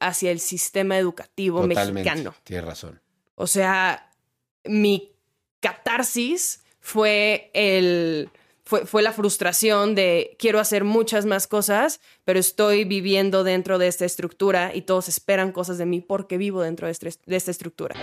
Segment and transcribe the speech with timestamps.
[0.00, 2.34] hacia el sistema educativo mexicano.
[2.42, 3.00] Tienes razón.
[3.36, 4.10] O sea,
[4.64, 5.12] mi
[5.60, 8.30] catarsis fue el
[8.64, 13.88] fue, fue, la frustración de quiero hacer muchas más cosas, pero estoy viviendo dentro de
[13.88, 17.50] esta estructura y todos esperan cosas de mí porque vivo dentro de, este, de esta
[17.50, 17.96] estructura.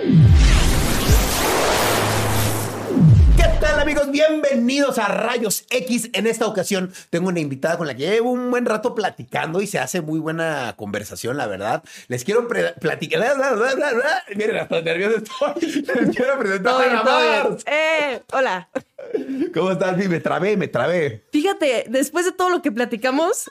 [3.87, 4.11] Amigos?
[4.11, 6.09] Bienvenidos a Rayos X.
[6.11, 9.67] En esta ocasión tengo una invitada con la que llevo un buen rato platicando y
[9.67, 11.85] se hace muy buena conversación, la verdad.
[12.09, 13.38] Les quiero platicar.
[14.35, 15.71] Miren, hasta nervioso estoy.
[16.05, 17.63] Les quiero presentar a Mars.
[17.66, 18.67] Eh, hola.
[19.53, 19.95] ¿Cómo estás?
[19.95, 21.23] Me trabé, me trabé.
[21.31, 23.49] Fíjate, después de todo lo que platicamos,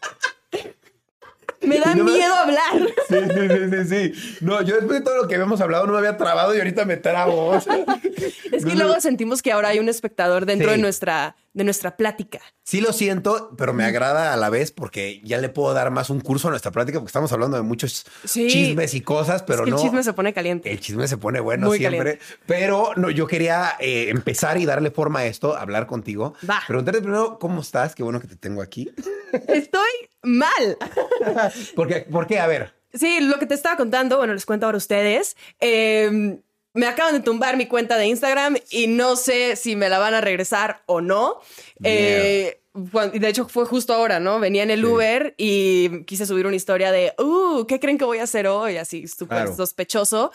[1.67, 2.62] me da miedo hablar.
[3.09, 4.39] Sí, sí, sí, sí, sí.
[4.41, 6.85] No, yo después de todo lo que habíamos hablado no me había trabado y ahorita
[6.85, 7.55] me trabo.
[7.55, 12.41] es que luego sentimos que ahora hay un espectador dentro de nuestra de nuestra plática.
[12.65, 16.11] Sí lo siento, pero me agrada a la vez porque ya le puedo dar más
[16.11, 19.77] un curso a nuestra plática porque estamos hablando de muchos chismes y cosas, pero no.
[19.77, 20.71] El chisme se pone caliente.
[20.71, 22.19] El chisme se pone bueno siempre.
[22.45, 26.34] Pero no, yo quería eh, empezar y darle forma a esto, hablar contigo.
[26.49, 26.61] Va.
[26.67, 28.91] Preguntarte primero cómo estás, qué bueno que te tengo aquí.
[29.49, 29.91] Estoy
[30.23, 30.77] mal.
[31.75, 32.39] porque, ¿Por qué?
[32.39, 32.75] A ver.
[32.93, 35.39] Sí, lo que te estaba contando, bueno, les cuento ahora a ustedes.
[35.61, 36.39] Eh,
[36.77, 40.13] me acaban de tumbar mi cuenta de Instagram y no sé si me la van
[40.15, 41.41] a regresar o no.
[41.83, 44.39] Eh, de hecho, fue justo ahora, ¿no?
[44.39, 48.19] Venía en el Uber y quise subir una historia de, uh, ¿qué creen que voy
[48.19, 48.77] a hacer hoy?
[48.77, 50.31] Así, súper sospechoso.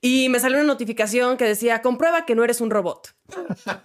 [0.00, 3.14] Y me salió una notificación que decía, comprueba que no eres un robot.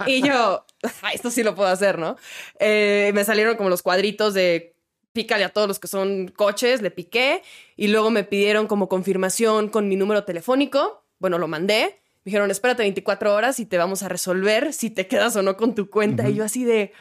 [0.07, 0.65] y yo,
[1.13, 2.17] esto sí lo puedo hacer, ¿no?
[2.59, 4.75] Eh, me salieron como los cuadritos de
[5.13, 7.43] pícale a todos los que son coches, le piqué
[7.75, 12.00] y luego me pidieron como confirmación con mi número telefónico bueno, lo mandé.
[12.23, 15.57] Me dijeron, espérate 24 horas y te vamos a resolver si te quedas o no
[15.57, 16.29] con tu cuenta.
[16.29, 16.93] Y yo así de,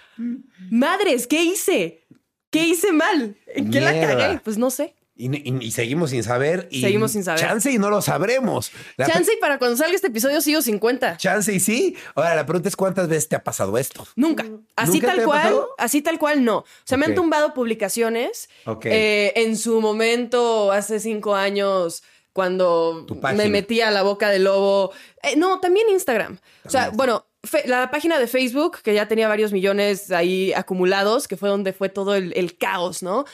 [0.70, 2.04] madres, ¿qué hice?
[2.50, 3.36] ¿Qué hice mal?
[3.46, 4.40] ¿En qué la cagué?
[4.42, 4.94] Pues no sé.
[5.20, 6.66] Y, seguimos sin saber.
[6.70, 7.40] Y seguimos sin saber.
[7.40, 8.72] Chance y no lo sabremos.
[8.96, 11.18] chance y para cuando salga este episodio sigo 50.
[11.18, 11.96] Chance y sí.
[12.14, 14.06] Ahora, la pregunta es cuántas veces te ha pasado esto.
[14.16, 14.46] Nunca.
[14.76, 15.60] Así tal cual.
[15.76, 16.58] Así tal cual no.
[16.58, 18.48] O sea, me han tumbado publicaciones.
[18.84, 22.02] Eh, en su momento, hace cinco años
[22.40, 23.06] cuando
[23.36, 24.92] me metía a la boca del lobo.
[25.22, 26.38] Eh, no, también Instagram.
[26.64, 27.26] O sea, bueno,
[27.66, 31.88] la página de Facebook, que ya tenía varios millones ahí acumulados, que fue donde fue
[31.88, 33.24] todo el, caos, ¿no?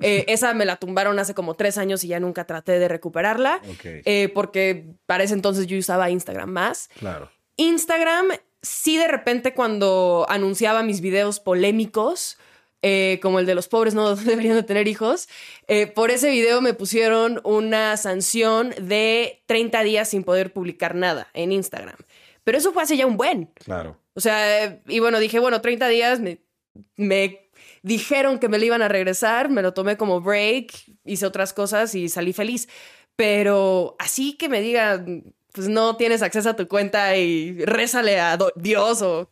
[0.00, 3.60] Eh, esa me la tumbaron hace como tres años y ya nunca traté de recuperarla.
[3.84, 6.88] Eh, porque para ese entonces yo usaba Instagram más.
[6.98, 7.30] Claro.
[7.56, 8.28] Instagram,
[8.62, 12.38] sí, de repente cuando anunciaba mis videos polémicos,
[12.82, 15.28] eh, como el de los pobres no deberían de tener hijos,
[15.68, 21.28] eh, por ese video me pusieron una sanción de 30 días sin poder publicar nada
[21.34, 21.96] en Instagram.
[22.44, 23.46] Pero eso fue hace ya un buen.
[23.64, 23.98] Claro.
[24.14, 26.38] O sea, y bueno, dije, bueno, 30 días me,
[26.96, 27.50] me
[27.82, 30.72] dijeron que me lo iban a regresar, me lo tomé como break,
[31.04, 32.68] hice otras cosas y salí feliz.
[33.16, 38.38] Pero así que me digan, pues no tienes acceso a tu cuenta y rézale a
[38.56, 39.30] Dios o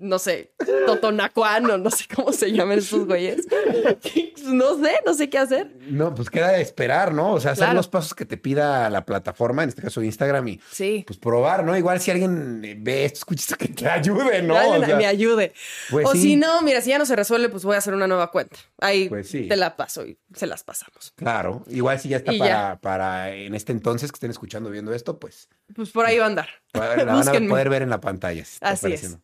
[0.00, 0.52] no sé,
[0.86, 3.46] Totonacuano, no sé cómo se llaman esos güeyes.
[4.44, 5.76] no sé, no sé qué hacer.
[5.88, 7.32] No, pues queda esperar, ¿no?
[7.32, 10.60] O sea, hacer los pasos que te pida la plataforma, en este caso Instagram, y
[10.70, 11.04] sí.
[11.06, 11.76] pues probar, ¿no?
[11.76, 14.54] Igual si alguien ve esto, escucha que te ayude, ¿no?
[14.96, 15.52] me ayude.
[15.90, 18.06] Pues o si no, mira, si ya no se resuelve, pues voy a hacer una
[18.06, 18.56] nueva cuenta.
[18.78, 21.12] Ahí pues te la paso y se las pasamos.
[21.16, 25.18] Claro, igual si ya está para, para en este entonces que estén escuchando viendo esto,
[25.18, 25.48] pues.
[25.74, 26.48] Pues por ahí va a andar.
[26.72, 28.44] La van a poder ver en la pantalla.
[28.60, 29.16] Así es.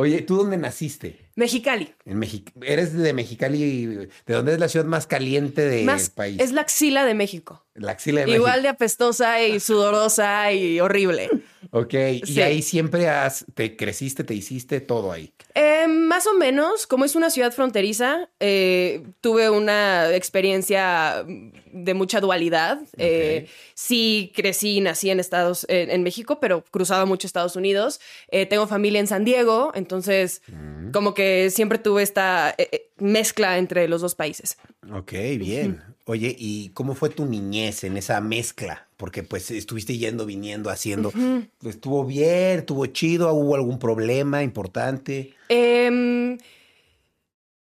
[0.00, 1.29] Oye, ¿tú dónde naciste?
[1.36, 1.94] Mexicali.
[2.04, 2.22] En.
[2.62, 3.86] ¿Eres de Mexicali?
[4.26, 6.40] ¿De dónde es la ciudad más caliente del país?
[6.40, 7.64] Es la axila de México.
[7.74, 8.42] La axila de México.
[8.42, 11.30] Igual de apestosa y sudorosa y horrible.
[11.72, 11.94] Ok,
[12.26, 15.32] y ahí siempre has, te creciste, te hiciste todo ahí.
[15.54, 22.20] Eh, más o menos, como es una ciudad fronteriza, eh, tuve una experiencia de mucha
[22.20, 22.80] dualidad.
[22.96, 28.00] Eh, sí crecí y nací en Estados, en México, pero cruzaba mucho Estados Unidos.
[28.48, 30.90] tengo familia en San Diego, entonces mm.
[30.90, 31.19] como que
[31.50, 32.54] siempre tuve esta
[32.98, 34.56] mezcla entre los dos países.
[34.92, 35.82] Ok, bien.
[36.04, 38.88] Oye, ¿y cómo fue tu niñez en esa mezcla?
[38.96, 41.12] Porque pues estuviste yendo, viniendo, haciendo.
[41.64, 42.60] ¿Estuvo bien?
[42.60, 43.32] ¿Estuvo chido?
[43.32, 45.34] ¿Hubo algún problema importante?
[45.48, 46.36] Eh,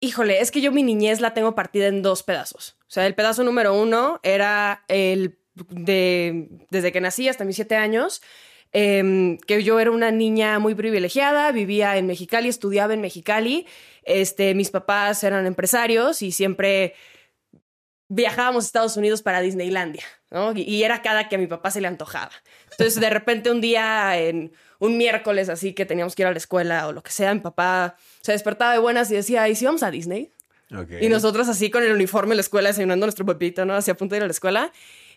[0.03, 2.75] Híjole, es que yo mi niñez la tengo partida en dos pedazos.
[2.81, 5.39] O sea, el pedazo número uno era el
[5.69, 8.21] de desde que nací hasta mis siete años,
[8.73, 13.67] em, que yo era una niña muy privilegiada, vivía en Mexicali, estudiaba en Mexicali,
[14.05, 16.95] este, mis papás eran empresarios y siempre
[18.09, 20.53] viajábamos a Estados Unidos para Disneylandia, ¿no?
[20.55, 22.33] Y, era cada que a mi papá se le antojaba.
[22.71, 26.37] Entonces, de repente, un día, en un miércoles así que teníamos que ir a la
[26.37, 29.65] escuela o lo que sea, mi papá se despertaba de buenas y decía, ¿y si
[29.65, 30.31] vamos a Disney?
[31.01, 33.75] Y nosotros así con el uniforme de la escuela, desayunando nuestro papito, ¿no?
[33.75, 34.73] Hacia punto de ir a la escuela.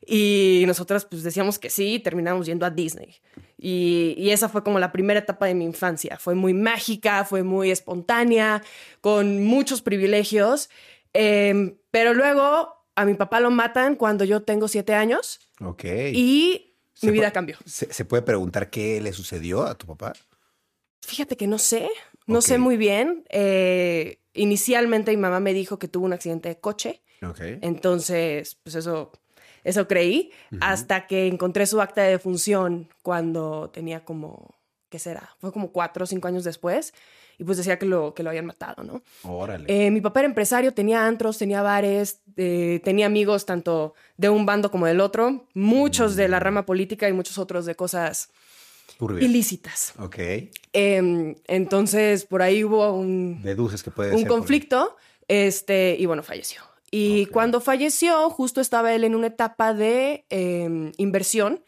[0.08, 3.16] Y nosotras pues decíamos que sí y terminamos yendo a Disney.
[3.58, 6.18] Y, y esa fue como la primera etapa de mi infancia.
[6.20, 8.62] Fue muy mágica, fue muy espontánea,
[9.02, 10.70] con muchos privilegios.
[11.14, 15.84] Em, pero luego a mi papá lo matan cuando yo tengo siete años Ok.
[16.14, 17.58] y mi vida cambió.
[17.66, 20.14] ¿Se, se puede preguntar qué le sucedió a tu papá?
[21.02, 21.90] Fíjate que no sé,
[22.26, 23.26] no sé muy bien.
[23.30, 27.02] Eh, inicialmente mi mamá me dijo que tuvo un accidente de coche.
[27.22, 27.40] Ok.
[27.62, 29.12] Entonces, pues eso,
[29.66, 30.32] eso creí,
[30.62, 34.56] hasta que encontré su acta de defunción cuando tenía como,
[34.90, 35.36] ¿qué será?
[35.40, 36.94] Fue como cuatro o cinco años después,
[37.38, 39.02] y pues decía que lo, que lo habían matado, ¿no?
[39.24, 39.66] Órale.
[39.68, 44.46] Eh, mi papá era empresario, tenía antros, tenía bares, eh, tenía amigos tanto de un
[44.46, 48.30] bando como del otro, muchos de la rama política y muchos otros de cosas
[49.20, 49.94] ilícitas.
[50.00, 50.18] Ok.
[50.72, 54.28] Em, entonces, por ahí hubo un, Deduces que puede un ser.
[54.28, 54.96] conflicto,
[55.28, 56.62] este, y bueno, falleció.
[56.98, 61.66] Y cuando falleció, justo estaba él en una etapa de eh, inversión.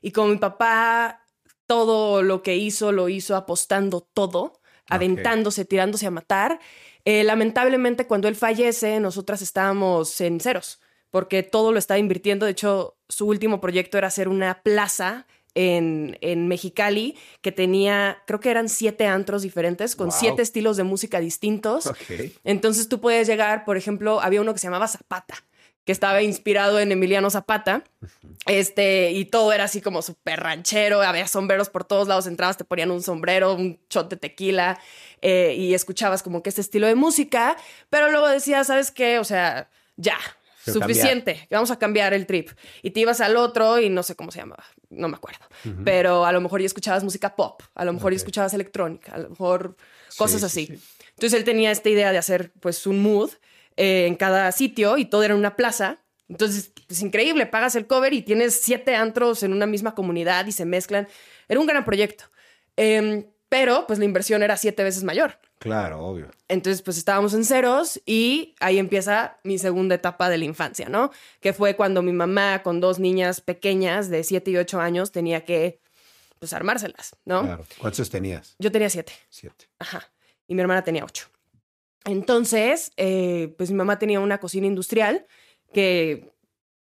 [0.00, 1.26] Y como mi papá,
[1.66, 6.60] todo lo que hizo, lo hizo apostando todo, aventándose, tirándose a matar.
[7.04, 10.80] eh, lamentablemente, cuando él fallece, nosotras estábamos en ceros,
[11.10, 12.46] porque todo lo estaba invirtiendo.
[12.46, 15.26] De hecho, su último proyecto era hacer una plaza
[15.58, 20.16] en, en Mexicali que tenía, creo que eran siete antros diferentes, con Wow.
[20.18, 21.86] siete estilos de música distintos.
[21.86, 21.98] Ok.
[22.44, 25.34] Entonces tú puedes llegar, por ejemplo, había uno que se llamaba Zapata,
[25.84, 27.82] que estaba inspirado en Emiliano Zapata.
[28.46, 32.64] Este, y todo era así como súper ranchero, había sombreros por todos lados, entrabas, te
[32.64, 34.78] ponían un sombrero, un shot de tequila,
[35.22, 37.56] eh, y escuchabas como que este estilo de música,
[37.90, 39.18] pero luego decías, ¿sabes qué?
[39.18, 40.16] O sea, ya,
[40.72, 42.50] Suficiente, vamos a cambiar el trip.
[42.82, 45.44] Y te ibas al otro y no sé cómo se llamaba, no me acuerdo,
[45.84, 48.20] pero a lo mejor ya escuchabas música pop, a lo mejor ya Ok.
[48.20, 49.76] escuchabas electrónica, a lo mejor
[50.16, 50.66] cosas Sí, así.
[50.66, 51.04] sí, sí.
[51.10, 53.30] Entonces él tenía esta idea de hacer pues un mood
[53.76, 55.98] eh, en cada sitio y todo era en una plaza.
[56.28, 60.52] Entonces es increíble, pagas el cover y tienes siete antros en una misma comunidad y
[60.52, 61.08] se mezclan.
[61.48, 62.24] Era un gran proyecto.
[62.76, 65.38] Em, pero pues la inversión era siete veces mayor.
[65.58, 66.30] Claro, obvio.
[66.48, 71.10] Entonces, pues estábamos en ceros y ahí empieza mi segunda etapa de la infancia, ¿no?
[71.40, 75.44] Que fue cuando mi mamá con dos niñas pequeñas de 7 y 8 años tenía
[75.44, 75.80] que,
[76.38, 77.42] pues, armárselas, ¿no?
[77.42, 77.66] Claro.
[77.78, 78.54] ¿Cuántos tenías?
[78.58, 79.12] Yo tenía siete.
[79.28, 79.68] Siete.
[79.78, 80.10] Ajá.
[80.46, 81.28] Y mi hermana tenía ocho.
[82.04, 85.26] Entonces, eh, pues mi mamá tenía una cocina industrial
[85.72, 86.32] que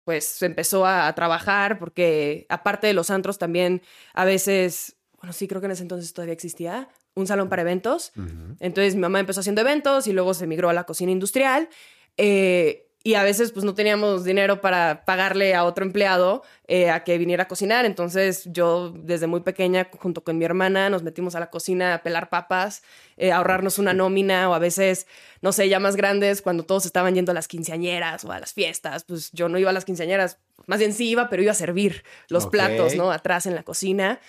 [0.05, 3.83] pues empezó a, a trabajar porque aparte de los antros también
[4.15, 8.13] a veces, bueno, sí creo que en ese entonces todavía existía un salón para eventos.
[8.61, 11.69] Entonces mi mamá empezó haciendo eventos y luego se migró a la cocina industrial.
[12.17, 17.03] eh, y a veces pues no teníamos dinero para pagarle a otro empleado eh, a
[17.03, 17.85] que viniera a cocinar.
[17.85, 22.03] Entonces yo desde muy pequeña junto con mi hermana nos metimos a la cocina a
[22.03, 22.83] pelar papas,
[23.17, 25.07] eh, a ahorrarnos una nómina o a veces,
[25.41, 28.53] no sé, ya más grandes cuando todos estaban yendo a las quinceañeras o a las
[28.53, 29.05] fiestas.
[29.05, 32.05] Pues yo no iba a las quinceañeras, más bien sí iba, pero iba a servir
[32.29, 33.11] los platos, ¿no?
[33.11, 34.21] Atrás en la cocina.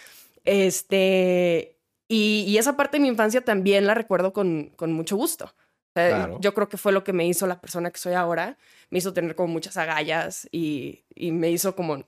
[0.45, 1.72] Este,
[2.07, 5.45] y, y esa parte de mi infancia también la recuerdo con, con mucho gusto.
[5.45, 5.49] O
[5.99, 6.37] sea, Claro.
[6.41, 8.57] Yo creo que fue lo que me hizo la persona que soy ahora.
[8.89, 12.03] Me hizo tener como muchas agallas y, y me hizo como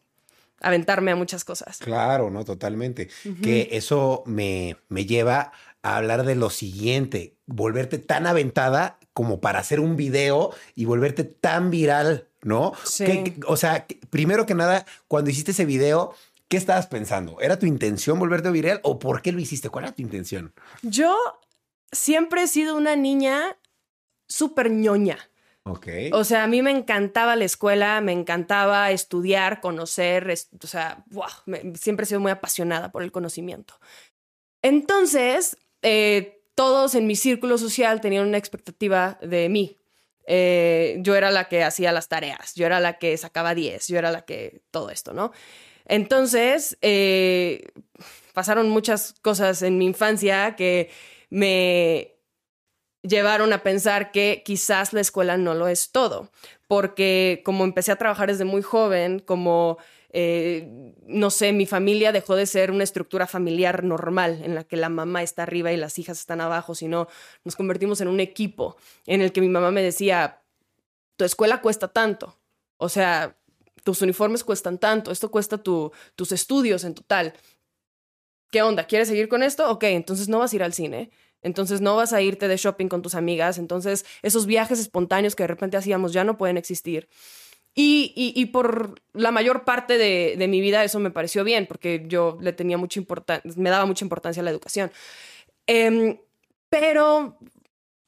[0.61, 1.77] aventarme a muchas cosas.
[1.77, 3.09] Claro, no, totalmente.
[3.43, 5.51] Que eso me, me lleva
[5.83, 11.23] a hablar de lo siguiente, volverte tan aventada como para hacer un video y volverte
[11.23, 12.73] tan viral, ¿no?
[12.85, 13.05] Sí.
[13.05, 16.15] Que- o sea, que- primero que nada, cuando hiciste ese video,
[16.47, 17.39] ¿qué estabas pensando?
[17.41, 19.69] ¿Era tu intención volverte viral o por qué lo hiciste?
[19.69, 20.53] ¿Cuál era tu intención?
[20.81, 21.15] Yo
[21.91, 23.57] siempre he sido una niña
[24.27, 25.17] súper ñoña.
[25.63, 25.87] Ok.
[26.13, 30.31] O sea, a mí me encantaba la escuela, me encantaba estudiar, conocer,
[30.63, 31.03] o sea,
[31.47, 33.79] me- siempre he sido muy apasionada por el conocimiento.
[34.61, 39.77] Entonces, eh, todos en mi círculo social tenían una expectativa de mí.
[40.27, 43.97] Eh, yo era la que hacía las tareas, yo era la que sacaba 10, yo
[43.99, 45.31] era la que todo esto, ¿no?
[45.85, 47.67] Entonces, eh,
[48.33, 50.89] pasaron muchas cosas en mi infancia que
[51.29, 52.15] me
[53.01, 56.31] llevaron a pensar que quizás la escuela no lo es todo,
[56.67, 59.77] porque como empecé a trabajar desde muy joven, como
[60.17, 64.77] eh, no sé, mi familia dejó de ser una estructura familiar normal en la que
[64.77, 67.09] la mamá está arriba y las hijas están abajo, sino
[67.43, 70.41] nos convertimos en un equipo en el que mi mamá me decía,
[71.17, 72.37] tu escuela cuesta tanto,
[72.77, 73.35] o sea,
[73.85, 77.33] tus uniformes cuestan tanto, esto cuesta tu, tus estudios en total.
[78.49, 78.85] ¿Qué onda?
[78.85, 79.69] ¿Quieres seguir con esto?
[79.69, 81.11] Ok, entonces no vas a ir al cine.
[81.43, 83.59] Entonces no vas a irte de shopping con tus amigas.
[83.59, 87.07] Entonces esos viajes espontáneos que de repente hacíamos ya no pueden existir.
[87.75, 92.53] Y, por la mayor parte de, mi vida eso me pareció bien, porque yo le
[92.53, 94.91] tenía mucha importancia, me daba mucha importancia a la educación.
[95.67, 96.21] Eh,
[96.69, 97.37] pero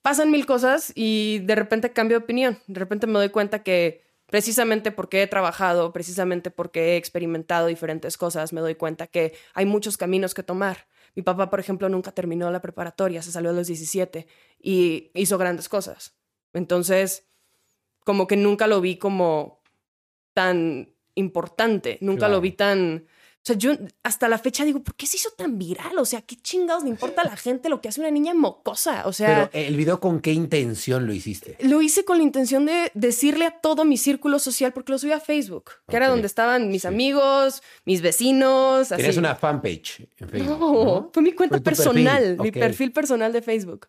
[0.01, 2.57] pasan mil cosas y de repente cambio de opinión.
[2.67, 8.17] De repente me doy cuenta que precisamente porque he trabajado, precisamente porque he experimentado diferentes
[8.17, 10.87] cosas, me doy cuenta que hay muchos caminos que tomar.
[11.15, 14.27] Mi papá, por ejemplo, nunca terminó la preparatoria, se salió a los 17
[14.61, 16.15] y hizo grandes cosas.
[16.53, 17.27] Entonces,
[18.03, 19.61] como que nunca lo vi como
[20.33, 23.07] tan importante, nunca lo vi tan
[23.47, 23.71] sea, yo
[24.03, 25.97] hasta la fecha digo, ¿por qué se hizo tan viral?
[25.97, 29.07] O sea, ¿qué chingados le importa a la gente lo que hace una niña mocosa?
[29.07, 29.49] O sea.
[29.51, 31.57] Pero el video, ¿con qué intención lo hiciste?
[31.61, 35.13] Lo hice con la intención de decirle a todo mi círculo social, porque lo subí
[35.13, 38.89] a Facebook, que era donde estaban mis amigos, mis vecinos.
[38.89, 40.59] Tenías una fanpage en Facebook.
[40.59, 43.87] No, fue mi cuenta personal, mi perfil personal de Facebook.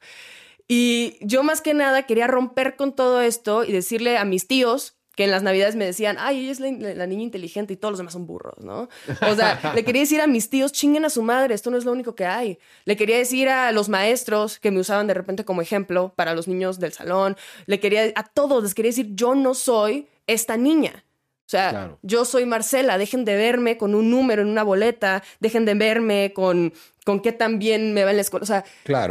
[0.69, 4.98] Y yo más que nada quería romper con todo esto y decirle a mis tíos
[5.19, 7.99] que en las navidades me decían, ay, ella es la, niña inteligente y todos los
[7.99, 8.89] demás son burros, ¿no?
[9.29, 11.85] O sea, le quería decir a mis tíos, chinguen a su madre, esto no es
[11.85, 12.61] lo único que hay.
[12.85, 16.47] Le quería decir a los maestros que me usaban de repente como ejemplo para los
[16.47, 21.05] niños del salón, le quería, a todos les quería decir, yo no soy esta niña.
[21.47, 25.65] O sea, yo soy Marcela, dejen de verme con un número en una boleta, dejen
[25.65, 26.73] de verme con,
[27.05, 28.45] con qué tan bien me va en la escuela.
[28.45, 28.65] O sea,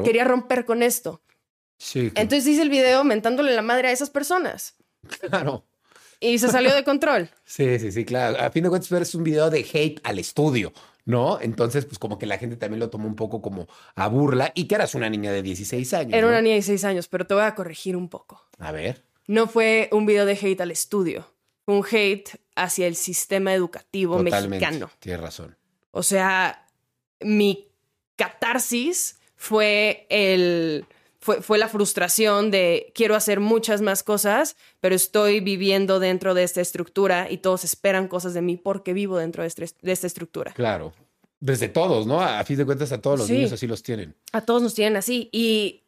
[0.05, 1.21] quería romper con esto.
[1.77, 2.13] Sí.
[2.15, 4.77] Entonces hice el video mentándole la madre a esas personas.
[5.19, 5.65] Claro.
[6.19, 7.29] Y se salió de control.
[7.45, 8.37] Sí, sí, sí, claro.
[8.39, 10.73] A fin de cuentas, es un video de hate al estudio,
[11.05, 11.39] ¿no?
[11.39, 14.65] Entonces, pues como que la gente también lo tomó un poco como a burla y
[14.67, 16.13] que eras una niña de 16 años.
[16.13, 18.45] Era una niña de 16 años, pero te voy a corregir un poco.
[18.59, 19.03] A ver.
[19.27, 21.31] No fue un video de hate al estudio,
[21.65, 24.89] fue un hate hacia el sistema educativo mexicano.
[24.99, 25.57] Tienes razón.
[25.91, 26.67] O sea,
[27.21, 27.69] mi
[28.15, 30.85] catarsis fue el
[31.41, 36.61] fue, la frustración de quiero hacer muchas más cosas, pero estoy viviendo dentro de esta
[36.61, 40.53] estructura y todos esperan cosas de mí porque vivo dentro de, este, esta estructura.
[40.53, 40.93] Claro.
[41.39, 42.21] Desde todos, ¿no?
[42.21, 44.15] A fin de cuentas, a todos los niños así los tienen.
[44.31, 45.29] A todos nos tienen así.
[45.31, 45.83] Y,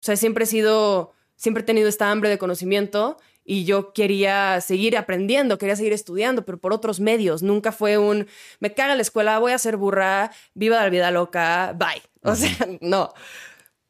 [0.00, 4.60] o sea, siempre he sido, siempre he tenido esta hambre de conocimiento y yo quería
[4.60, 7.42] seguir aprendiendo, quería seguir estudiando, pero por otros medios.
[7.42, 8.26] Nunca fue un,
[8.60, 12.02] me caga la escuela, voy a ser burra, viva la vida loca, bye.
[12.22, 12.50] O sea,
[12.80, 13.14] no.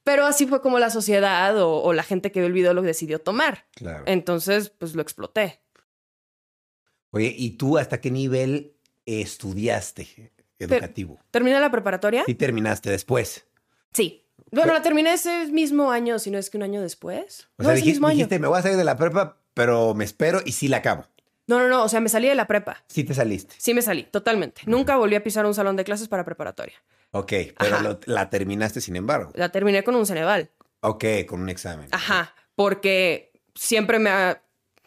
[0.09, 3.21] Pero así fue como la sociedad o, la gente que vio el video lo decidió
[3.21, 3.67] tomar.
[3.73, 4.05] Claro.
[4.07, 5.61] Entonces, pues lo exploté.
[7.11, 8.73] Oye, ¿y tú hasta qué nivel
[9.05, 11.21] estudiaste educativo?
[11.31, 12.25] ¿Terminé la preparatoria?
[12.25, 13.45] Sí, terminaste después.
[13.93, 14.25] Sí.
[14.51, 17.51] Bueno, la terminé ese mismo año, si no es que un año después.
[17.59, 20.69] O sea, dijiste, me voy a salir de la prepa, pero me espero y sí
[20.69, 21.05] la acabo.
[21.47, 22.83] No, no, no, o sea, me salí de la prepa.
[22.87, 23.57] Sí te saliste.
[23.59, 24.63] Sí me salí, totalmente.
[24.65, 26.83] Nunca volví a pisar un salón de clases para preparatoria.
[27.11, 29.31] Ok, pero la terminaste sin embargo.
[29.35, 30.51] La terminé con un Ceneval.
[30.81, 31.89] Ok, con un examen.
[31.91, 34.43] Ajá, porque siempre me ha,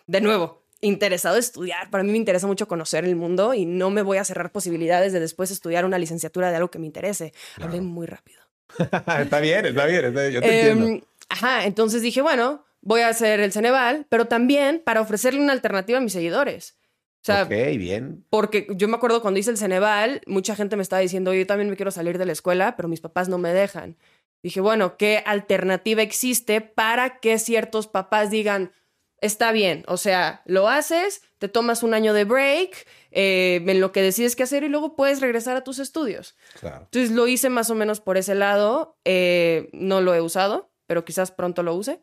[0.07, 1.89] de nuevo, interesado estudiar.
[1.89, 5.13] Para mí me interesa mucho conocer el mundo y no me voy a cerrar posibilidades
[5.13, 7.33] de después estudiar una licenciatura de algo que me interese.
[7.59, 8.41] Hablé muy rápido.
[9.19, 10.87] está bien, está bien, está bien, yo te entiendo.
[10.87, 15.53] Em, ajá, entonces dije, bueno, voy a hacer el Ceneval, pero también para ofrecerle una
[15.53, 16.77] alternativa a mis seguidores.
[17.21, 18.25] O sea, bien.
[18.31, 21.69] Porque yo me acuerdo cuando hice el Ceneval, mucha gente me estaba diciendo, yo también
[21.69, 23.95] me quiero salir de la escuela, pero mis papás no me dejan.
[24.41, 28.71] Dije, bueno, ¿qué alternativa existe para que ciertos papás digan,
[29.19, 33.91] está bien, o sea, lo haces, te tomas un año de break, eh, en lo
[33.91, 36.35] que decides qué hacer y luego puedes regresar a tus estudios.
[36.59, 36.85] Claro.
[36.85, 41.05] Entonces lo hice más o menos por ese lado, eh, no lo he usado, pero
[41.05, 42.01] quizás pronto lo use.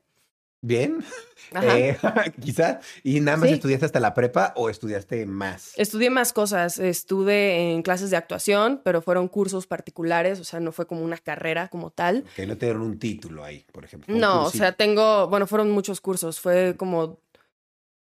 [0.60, 1.04] Bien.
[1.62, 1.96] Eh,
[2.42, 2.84] quizás.
[3.02, 5.72] ¿Y nada más estudiaste hasta la prepa o estudiaste más?
[5.78, 6.78] Estudié más cosas.
[6.78, 11.16] Estuve en clases de actuación, pero fueron cursos particulares, o sea, no fue como una
[11.16, 12.24] carrera como tal.
[12.36, 14.14] Que no te dieron un título ahí, por ejemplo.
[14.14, 16.38] No, o sea, tengo, bueno, fueron muchos cursos.
[16.38, 17.18] Fue como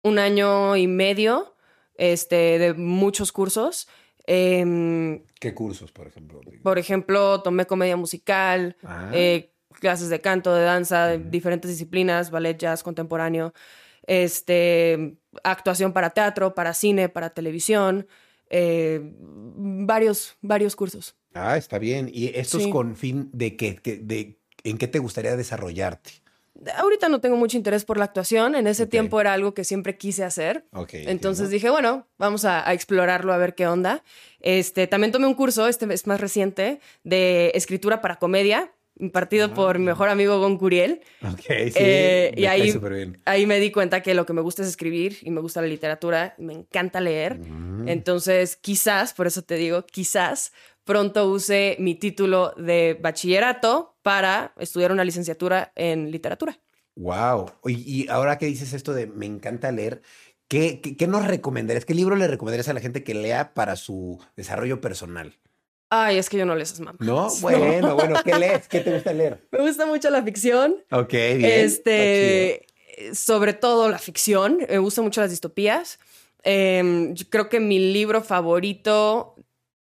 [0.05, 1.57] un año y medio
[1.97, 3.89] este, de muchos cursos.
[4.27, 6.41] Em, ¿Qué cursos, por ejemplo?
[6.63, 9.11] Por ejemplo, tomé comedia musical, ah.
[9.13, 9.52] eh,
[9.83, 13.53] clases de canto, de danza, de diferentes disciplinas, ballet, jazz, contemporáneo,
[14.07, 18.07] este, actuación para teatro, para cine, para televisión,
[18.49, 21.17] eh, varios, varios cursos.
[21.35, 22.09] Ah, está bien.
[22.12, 23.81] ¿Y estos con fin de qué?
[23.83, 26.23] De, ¿En qué te gustaría desarrollarte?
[26.77, 28.55] ahorita no tengo mucho interés por la actuación.
[28.55, 30.65] En ese tiempo era algo que siempre quise hacer.
[30.73, 31.49] Entonces entiendo.
[31.49, 34.05] dije, bueno, vamos a, a explorarlo, a ver qué onda.
[34.39, 38.73] Este, también tomé un curso, este es más reciente, de escritura para comedia,
[39.03, 39.55] impartido Ah.
[39.55, 41.01] por mi mejor amigo Gon Curiel.
[41.23, 41.73] Ok, sí.
[41.75, 43.21] Eh, me y ahí, súper bien.
[43.27, 45.67] ahí me di cuenta que lo que me gusta es escribir y me gusta la
[45.67, 47.39] literatura, me encanta leer.
[47.39, 47.89] Mm.
[47.89, 50.53] Entonces, quizás, por eso te digo, quizás
[50.85, 56.59] pronto use mi título de bachillerato para estudiar una licenciatura en literatura.
[56.97, 57.53] Wow.
[57.67, 60.03] Y, y ahora que dices esto de me encanta leer,
[60.49, 61.85] ¿qué, qué, qué nos recomendarías?
[61.85, 65.39] ¿Qué libro le recomendarías a la gente que lea para su desarrollo personal?
[65.95, 67.01] Ay, es que yo no leo esas mamás.
[67.01, 68.67] No, bueno, bueno, ¿qué lees?
[68.67, 69.47] ¿Qué te gusta leer?
[69.53, 70.83] Me gusta mucho la ficción.
[70.91, 71.45] Ok, bien.
[71.45, 72.65] Este,
[73.13, 74.61] sobre todo la ficción.
[74.71, 75.99] Me gustan mucho las distopías.
[76.45, 79.35] Em, yo creo que mi libro favorito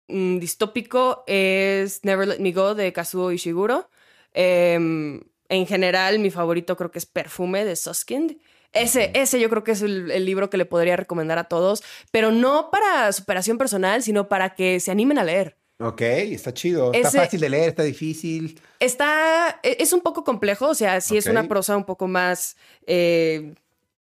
[0.09, 3.89] mm, distópico es Never Let Me Go de Kazuo Ishiguro.
[4.33, 8.37] Em, en general, mi favorito creo que es Perfume de Suskind.
[8.73, 11.83] Ese, ese yo creo que es el, el libro que le podría recomendar a todos,
[12.11, 15.60] pero no para superación personal, sino para que se animen a leer.
[15.81, 16.91] Ok, está chido.
[16.93, 18.59] Está Ese- fácil de leer, está difícil.
[18.79, 22.55] Está, e- es un poco complejo, o sea, sí es una prosa un poco más,
[22.85, 23.53] eh,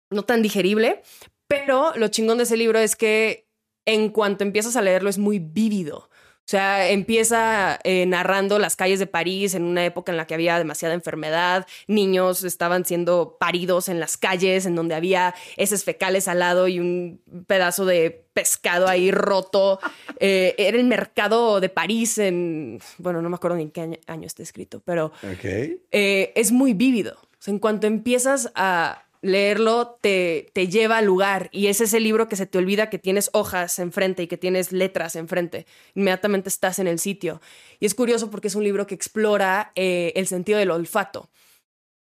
[0.10, 1.02] no tan digerible,
[1.48, 3.48] pero lo chingón de ese libro es que
[3.86, 6.10] en cuanto empiezas a leerlo es muy vívido.
[6.42, 10.34] O sea, empieza eh, narrando las calles de París en una época en la que
[10.34, 16.28] había demasiada enfermedad, niños estaban siendo paridos en las calles, en donde había heces fecales
[16.28, 19.80] al lado y un pedazo de pescado ahí roto.
[20.24, 23.98] Eh, era el mercado de París en, bueno, no me acuerdo ni en qué año,
[24.06, 25.44] año está escrito, pero Ok.
[25.44, 27.14] eh, es muy vívido.
[27.24, 31.50] O sea, en cuanto empiezas a leerlo, te, te lleva al lugar.
[31.52, 34.72] Y es ese libro que se te olvida que tienes hojas enfrente y que tienes
[34.72, 35.66] letras enfrente.
[35.96, 37.42] Inmediatamente estás en el sitio.
[37.80, 41.30] Y es curioso porque es un libro que explora eh, el sentido del olfato.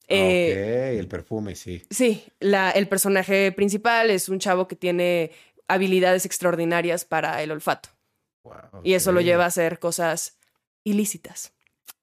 [0.08, 1.84] Eh, ok, el perfume, sí.
[1.90, 5.32] Sí, la- el personaje principal es un chavo que tiene
[5.68, 7.90] habilidades extraordinarias para el olfato.
[8.44, 10.40] Wow, Y eso lo lleva a hacer cosas
[10.84, 11.54] ilícitas.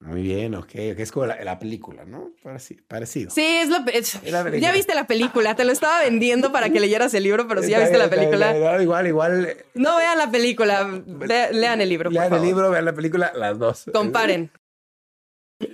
[0.00, 0.64] Muy bien, ok.
[0.66, 2.30] ok, Es como la, la película, ¿no?
[2.44, 3.30] Pareci- parecido.
[3.30, 4.58] Sí, es lo es- la película.
[4.68, 7.70] ya viste la película, te lo estaba vendiendo para que leyeras el libro, pero si
[7.70, 9.56] ya viste la está película, no, igual, igual.
[9.74, 13.32] no vean la película, le- lean el libro, por Lean el libro, vean la película,
[13.34, 13.84] las dos.
[13.92, 14.50] Comparen.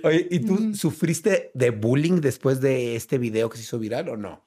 [0.03, 4.15] Oye, ¿y tú sufriste de bullying después de este video que se hizo viral o
[4.15, 4.45] no?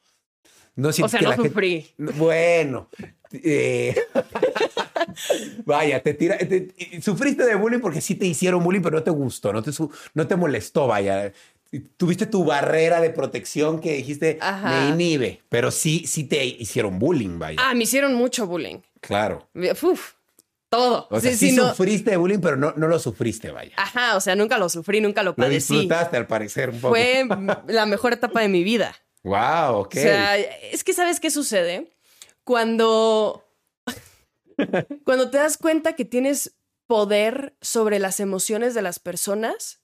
[0.75, 1.87] No O sea, que no la gente- sufrí.
[1.99, 2.89] Bueno.
[3.33, 3.95] eh,
[5.65, 6.39] Vaya, te tira.
[6.39, 6.69] te-
[7.03, 9.71] sufriste de bullying porque sí te hicieron bullying, pero no te gustó, no te,
[10.15, 11.33] no te molestó, vaya.
[11.97, 14.69] Tuviste tu barrera de protección que dijiste Ajá.
[14.71, 17.59] me inhibe, pero sí, sí te hicieron bullying, vaya.
[17.61, 18.79] Ah, me hicieron mucho bullying.
[19.01, 19.49] Claro.
[19.83, 20.13] Uf,
[20.71, 21.09] todo.
[21.11, 23.73] O sea, Sí, sí, sí, no- sufriste de bullying, pero no, no lo sufriste, vaya.
[23.77, 25.75] Ajá, o sea, nunca lo sufrí, nunca lo Lo padecí.
[25.75, 26.95] disfrutaste al parecer un poco.
[26.95, 27.25] Fue
[27.67, 28.95] la mejor etapa de mi vida.
[29.25, 29.95] Wow, ok.
[29.97, 31.91] O sea, es que ¿sabes qué sucede?
[32.45, 33.45] Cuando,
[35.05, 39.83] cuando te das cuenta que tienes poder sobre las emociones de las personas,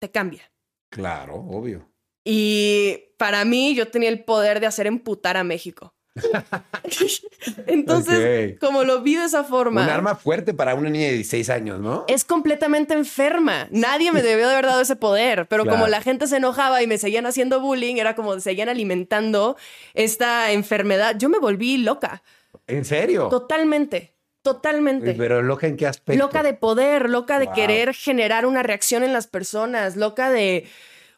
[0.00, 0.52] te cambia.
[0.90, 1.90] Claro, obvio.
[2.24, 5.94] Y para mí yo tenía el poder de hacer emputar a México.
[7.66, 11.50] Entonces, como lo vi de esa forma, Un arma fuerte para una niña de 16
[11.50, 12.04] años, ¿no?
[12.08, 13.68] es completamente enferma.
[13.70, 16.86] Nadie me debió de haber dado ese poder, pero como la gente se enojaba y
[16.86, 19.56] me seguían haciendo bullying, era como seguían alimentando
[19.94, 21.16] esta enfermedad.
[21.16, 22.22] Yo me volví loca,
[22.66, 23.28] ¿En serio?
[23.28, 25.14] totalmente, totalmente.
[25.14, 26.22] Pero loca en qué aspecto.
[26.22, 27.54] Loca de poder, loca de Wow.
[27.54, 30.66] querer generar una reacción en las personas, loca de...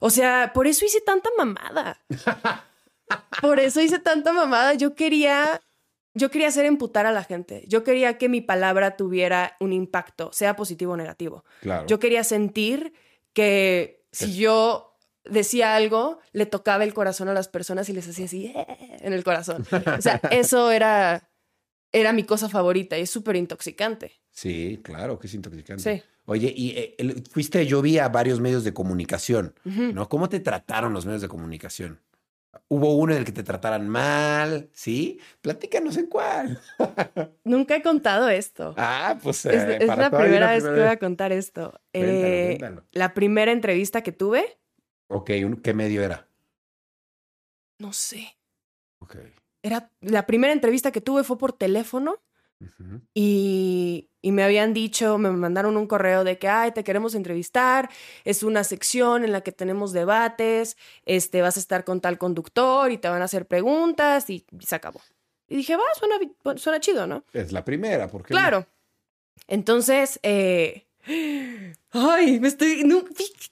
[0.00, 2.00] O sea, por eso hice tanta mamada.
[3.42, 4.74] Por eso hice tanta mamada.
[4.74, 5.60] Yo quería...
[6.14, 7.64] Yo quería hacer emputar a la gente.
[7.68, 11.44] Yo quería que mi palabra tuviera un impacto, sea positivo o negativo.
[11.60, 11.86] Claro.
[11.86, 12.92] Yo quería sentir
[13.32, 14.91] que si yo
[15.24, 18.66] decía algo, le tocaba el corazón a las personas y les hacía así "Eh",
[19.00, 19.64] en el corazón.
[19.98, 21.30] O sea, eso era,
[21.92, 24.20] era mi cosa favorita y es súper intoxicante.
[24.30, 25.82] Sí, claro, que es intoxicante.
[25.98, 26.02] Sí.
[26.24, 29.54] Oye, y eh, el- fuiste, yo vi a varios medios de comunicación.
[29.64, 30.08] ¿no?
[30.08, 32.00] ¿Cómo te trataron los medios de comunicación?
[32.68, 34.68] ¿Hubo uno en el que te trataran mal?
[34.72, 35.18] ¿Sí?
[35.40, 36.60] Platícanos en cuál.
[37.44, 38.74] Nunca he contado esto.
[38.76, 41.80] Ah, pues es eh, es la primera vez que voy a contar esto.
[41.92, 42.84] Cuéntalo, cuéntalo.
[42.92, 44.58] La primera entrevista que tuve,
[45.12, 45.30] Ok,
[45.62, 46.26] ¿qué medio era?
[47.82, 48.36] no sé.
[49.00, 49.16] Ok.
[49.62, 52.22] Era la primera entrevista que tuve fue por teléfono
[53.12, 57.90] y, y me habían dicho, me mandaron un correo de que, ay, te queremos entrevistar,
[58.24, 62.92] es una sección en la que tenemos debates, este, vas a estar con tal conductor
[62.92, 65.00] y te van a hacer preguntas y, se acabó.
[65.48, 66.16] Y dije, va, suena,
[66.56, 67.24] suena chido, ¿no?
[67.32, 68.38] Es la primera, porque no?
[68.38, 68.66] Claro.
[69.48, 72.82] Entonces, eh, Ay, me estoy.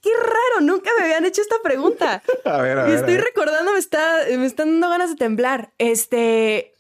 [0.01, 2.23] qué raro, nunca me habían hecho esta pregunta.
[2.45, 2.95] a ver, a ver.
[2.95, 3.25] estoy a ver.
[3.25, 5.73] recordando, me, está, me están dando ganas de temblar.
[5.79, 6.75] Este.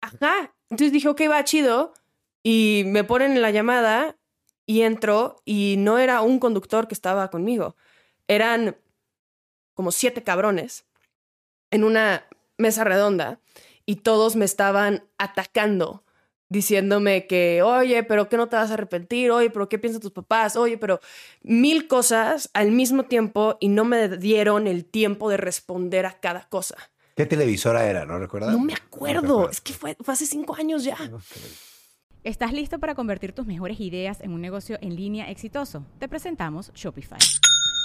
[0.00, 0.54] Ajá.
[0.70, 1.94] Entonces dije, ok, va chido.
[2.42, 4.16] Y me ponen en la llamada
[4.66, 7.76] y entro y no era un conductor que estaba conmigo.
[8.28, 8.76] Eran
[9.74, 10.84] como siete cabrones
[11.70, 12.26] en una
[12.58, 13.40] mesa redonda
[13.86, 16.04] y todos me estaban atacando,
[16.48, 19.30] diciéndome que, oye, pero ¿qué no te vas a arrepentir?
[19.30, 20.56] Oye, pero ¿qué piensan tus papás?
[20.56, 21.00] Oye, pero
[21.42, 26.48] mil cosas al mismo tiempo y no me dieron el tiempo de responder a cada
[26.48, 26.76] cosa.
[27.16, 28.04] ¿Qué televisora era?
[28.04, 28.52] ¿No recuerdas?
[28.52, 30.96] No me acuerdo, es que fue, fue hace cinco años ya.
[32.24, 35.84] ¿Estás listo para convertir tus mejores ideas en un negocio en línea exitoso?
[35.98, 37.18] Te presentamos Shopify.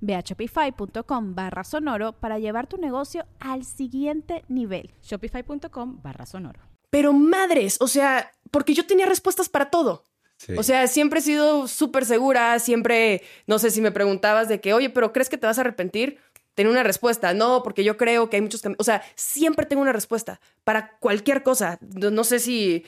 [0.00, 4.90] Ve a shopify.com barra sonoro para llevar tu negocio al siguiente nivel.
[5.02, 6.60] Shopify.com barra sonoro.
[6.90, 10.04] Pero madres, o sea, porque yo tenía respuestas para todo.
[10.38, 10.54] Sí.
[10.56, 14.74] O sea, siempre he sido súper segura, siempre, no sé si me preguntabas de que,
[14.74, 16.18] oye, pero ¿crees que te vas a arrepentir?
[16.54, 18.80] Tenía una respuesta, no, porque yo creo que hay muchos caminos.
[18.80, 21.78] O sea, siempre tengo una respuesta para cualquier cosa.
[21.80, 22.84] No, no sé si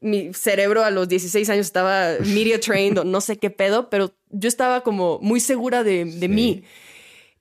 [0.00, 4.14] mi cerebro a los 16 años estaba media trained o no sé qué pedo, pero
[4.30, 6.28] yo estaba como muy segura de, de Sí.
[6.28, 6.64] mí.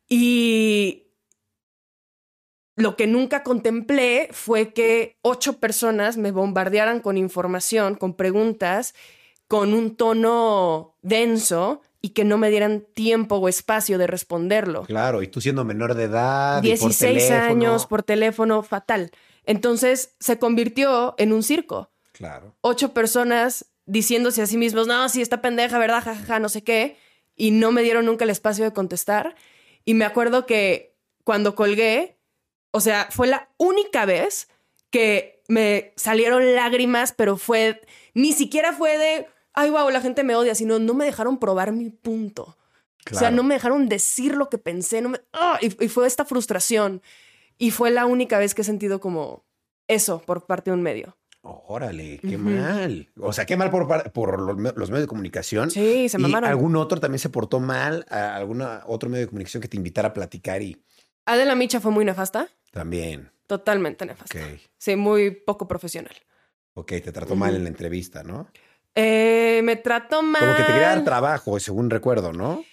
[0.09, 1.03] Y
[2.75, 8.93] lo que nunca contemplé fue que ocho personas me bombardearan con información, con preguntas,
[9.47, 14.83] con un tono denso y que no me dieran tiempo o espacio de responderlo.
[14.83, 16.61] Claro, y tú siendo menor de edad.
[16.63, 17.43] y por 16 teléfono.
[17.49, 19.11] años por teléfono, fatal.
[19.45, 21.89] Entonces se convirtió en un circo.
[22.17, 22.55] Claro.
[22.61, 26.03] Ocho personas diciéndose a sí mismos, no, sí, está pendeja, ¿verdad?
[26.03, 26.97] Jajaja, ja, ja, no sé qué.
[27.35, 29.35] Y no me dieron nunca el espacio de contestar.
[29.85, 32.17] Y me acuerdo que cuando colgué,
[32.71, 34.49] o sea, fue la única vez
[34.89, 37.81] que me salieron lágrimas, pero fue,
[38.13, 41.71] ni siquiera fue de, ay, wow, la gente me odia, sino no me dejaron probar
[41.71, 42.57] mi punto.
[43.11, 45.59] O sea, no me dejaron decir lo que pensé, no me, ¡Ah!
[45.61, 47.01] y, y fue esta frustración.
[47.57, 49.45] Y fue la única vez que he sentido como
[49.87, 51.17] eso por parte de un medio.
[51.67, 53.09] Órale, qué mal.
[53.19, 55.71] O sea, qué mal por, por los, me- los medios de comunicación.
[55.71, 56.49] Sí, se ¿Y mamaron.
[56.49, 58.05] algún otro también se portó mal?
[58.09, 60.81] ¿A ¿Algún otro medio de comunicación que te invitara a platicar y
[61.25, 63.31] Adela Micha fue muy nefasta, también?
[63.47, 64.37] totalmente nefasta.
[64.77, 66.15] Sí, muy poco profesional.
[66.73, 68.49] ok, te trató mal en la entrevista, ¿no?
[68.95, 70.41] Eh, me trató mal.
[70.41, 72.63] Como que te quería dar trabajo, según recuerdo, ¿no?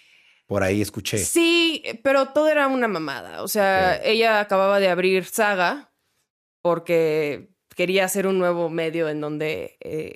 [0.47, 1.19] Por ahí escuché.
[1.19, 3.43] Sí, pero todo era una mamada.
[3.43, 5.93] O sea, ella acababa de abrir Saga
[6.63, 10.15] porque quería hacer un nuevo medio en donde eh,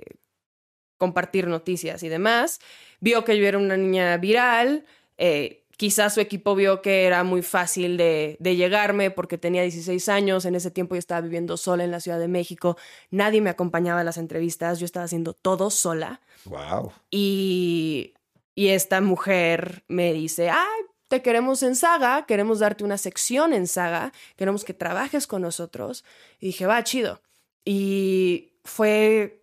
[0.97, 2.61] compartir noticias y demás.
[3.01, 4.85] Vio que yo era una niña viral.
[5.17, 10.09] eh, quizás su equipo vio que era muy fácil de, de llegarme porque tenía 16
[10.09, 10.45] años.
[10.45, 12.77] En ese tiempo yo estaba viviendo sola en la Ciudad de México.
[13.11, 14.81] Nadie me acompañaba a las entrevistas.
[14.81, 16.21] Yo estaba haciendo todo sola.
[16.47, 16.93] Wow.
[17.13, 18.15] Y,
[18.57, 23.69] y esta mujer me dice, ay, te queremos en Saga, queremos darte una sección en
[23.69, 26.05] Saga, queremos que trabajes con nosotros.
[26.41, 27.23] Y dije, va, chido.
[27.65, 29.39] Y fue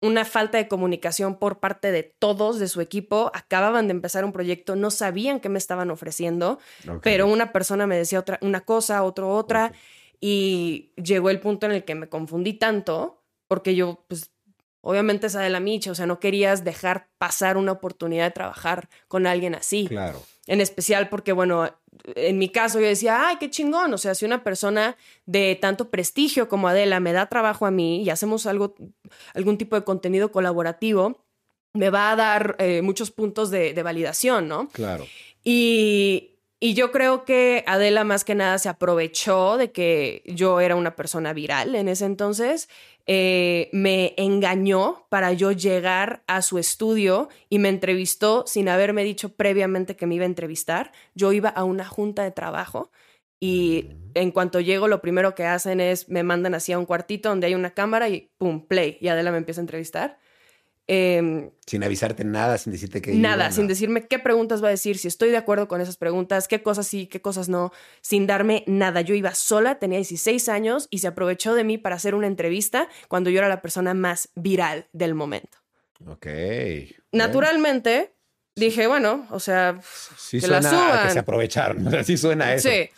[0.00, 3.30] una falta de comunicación por parte de todos de su equipo.
[3.34, 6.58] Acababan de empezar un proyecto, no sabían qué me estaban ofreciendo,
[7.02, 9.72] pero una persona me decía otra, una cosa, otro otra.
[10.20, 14.30] Y llegó el punto en el que me confundí tanto, porque yo, pues,
[14.80, 18.88] obviamente esa de la micha, o sea, no querías dejar pasar una oportunidad de trabajar
[19.08, 19.86] con alguien así.
[19.88, 20.22] Claro.
[20.46, 21.70] En especial porque, bueno,
[22.14, 23.92] en mi caso yo decía, ay, qué chingón.
[23.92, 28.02] O sea, si una persona de tanto prestigio como Adela me da trabajo a mí
[28.02, 28.74] y hacemos algo,
[29.34, 31.24] algún tipo de contenido colaborativo,
[31.74, 34.68] me va a dar eh, muchos puntos de, de validación, ¿no?
[34.68, 35.06] Claro.
[35.44, 40.74] Y, y yo creo que Adela más que nada se aprovechó de que yo era
[40.74, 42.68] una persona viral en ese entonces,
[43.06, 49.30] eh, me engañó para yo llegar a su estudio y me entrevistó sin haberme dicho
[49.30, 50.92] previamente que me iba a entrevistar.
[51.14, 52.90] Yo iba a una junta de trabajo
[53.40, 57.28] y en cuanto llego lo primero que hacen es me mandan así a un cuartito
[57.28, 60.18] donde hay una cámara y pum, play y Adela me empieza a entrevistar.
[60.90, 63.12] Em, sin avisarte nada, sin decirte que...
[63.12, 66.48] Nada, sin decirme qué preguntas va a decir, si estoy de acuerdo con esas preguntas,
[66.48, 69.02] qué cosas sí, qué cosas no, sin darme nada.
[69.02, 72.88] Yo iba sola, tenía 16 años y se aprovechó de mí para hacer una entrevista
[73.08, 75.58] cuando yo era la persona más viral del momento.
[76.06, 76.26] Ok.
[77.12, 78.14] Naturalmente,
[78.56, 79.78] dije, bueno, o sea,
[80.16, 82.70] sí que suena que se aprovecharon, así suena eso.
[82.70, 82.88] Sí.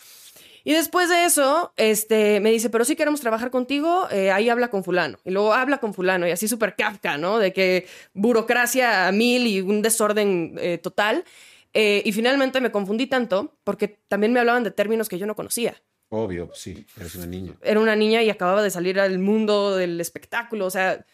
[0.65, 4.69] Y después de eso, este, me dice, pero si queremos trabajar contigo, eh, ahí habla
[4.69, 5.19] con fulano.
[5.25, 7.39] Y luego habla con fulano y así súper Kafka, ¿no?
[7.39, 11.25] De que burocracia a mil y un desorden eh, total.
[11.73, 15.37] Eh, y finalmente me confundí tanto porque también me hablaban de términos que yo no
[15.37, 15.81] conocía.
[16.13, 17.53] Obvio, sí, eres una niña.
[17.63, 21.07] Era una niña y acababa de salir al mundo del espectáculo, o sea,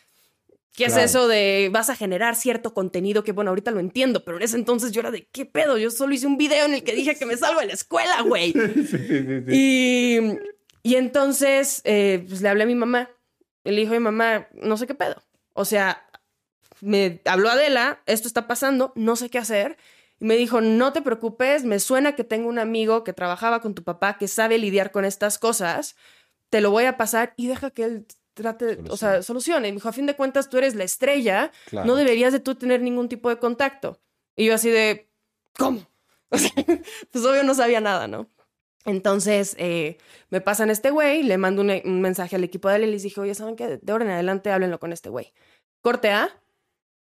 [0.76, 4.36] ¿Qué es eso de vas a generar cierto contenido que, bueno, ahorita lo entiendo, pero
[4.36, 5.78] en ese entonces yo era de, ¿qué pedo?
[5.78, 8.20] Yo solo hice un video en el que dije que me salgo de la escuela,
[8.22, 8.52] güey.
[9.48, 10.18] Y,
[10.82, 13.08] y entonces, eh, pues le hablé a mi mamá.
[13.64, 15.22] Le dijo mi mamá, no sé qué pedo.
[15.54, 16.06] O sea,
[16.82, 19.78] me habló Adela, esto está pasando, no sé qué hacer.
[20.20, 23.74] Y me dijo, no te preocupes, me suena que tengo un amigo que trabajaba con
[23.74, 25.96] tu papá que sabe lidiar con estas cosas.
[26.50, 29.68] Te lo voy a pasar y deja que él trate, o sea, solucione.
[29.68, 32.54] Y me dijo, a fin de cuentas, tú eres la estrella, no deberías de tú
[32.54, 33.98] tener ningún tipo de contacto.
[34.36, 35.08] Y yo así de,
[35.58, 35.88] ¿cómo?
[36.28, 38.28] pues obvio no sabía nada, ¿no?
[38.84, 39.98] Entonces eh,
[40.30, 43.20] me pasan este güey, le mando un, mensaje al equipo de él y les dije,
[43.20, 43.78] oye, ¿saben qué?
[43.82, 45.32] De ahora en adelante háblenlo con este güey.
[45.80, 46.30] Corte A,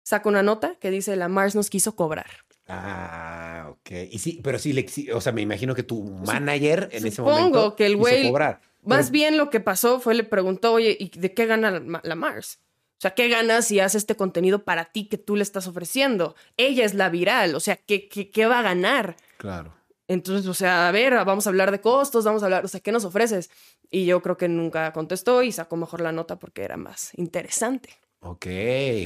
[0.04, 2.30] saco una nota que dice, la Mars nos quiso cobrar.
[2.68, 3.92] Ah, ok.
[4.12, 7.48] Y sí, pero sí, le, o sea, me imagino que tu manager en ese momento.
[7.48, 8.28] Supongo que el güey.
[8.28, 8.62] Cobrar.
[8.84, 12.60] Más bien lo que pasó fue le preguntó, oye, ¿y de qué gana la Mars?
[12.98, 16.36] O sea, ¿qué ganas si hace este contenido para ti que tú le estás ofreciendo?
[16.56, 19.16] Ella es la viral, o sea, ¿qué, qué, va a ganar?
[19.38, 19.74] Claro.
[20.08, 22.80] Entonces, o sea, a ver, vamos a hablar de costos, vamos a hablar, o sea,
[22.80, 23.50] ¿qué nos ofreces?
[23.90, 27.98] Y yo creo que nunca contestó y sacó mejor la nota porque era más interesante.
[28.24, 28.46] Ok,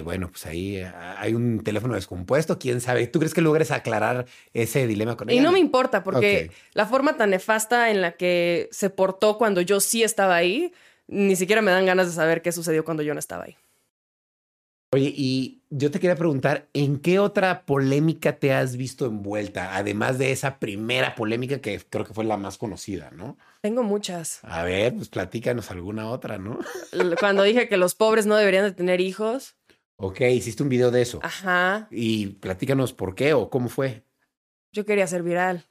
[0.03, 3.07] bueno, pues ahí ah, hay un teléfono descompuesto, quién sabe.
[3.07, 5.39] ¿Tú crees que logres aclarar ese dilema con ella?
[5.39, 9.61] Y no me importa, porque la forma tan nefasta en la que se portó cuando
[9.61, 10.73] yo sí estaba ahí,
[11.07, 13.55] ni siquiera me dan ganas de saber qué sucedió cuando yo no estaba ahí.
[14.91, 19.75] Oye, y yo te quería preguntar, ¿en qué otra polémica te has visto envuelta?
[19.75, 23.37] Además de esa primera polémica que creo que fue la más conocida, ¿no?
[23.65, 24.41] Tengo muchas.
[24.43, 26.59] A ver, pues platícanos alguna otra, ¿no?
[27.19, 29.55] Cuando dije que los pobres no deberían de tener hijos.
[29.95, 31.19] Ok, hiciste un video de eso.
[31.23, 31.87] Ajá.
[31.89, 34.03] Y platícanos por qué o cómo fue.
[34.71, 35.65] Yo quería ser viral.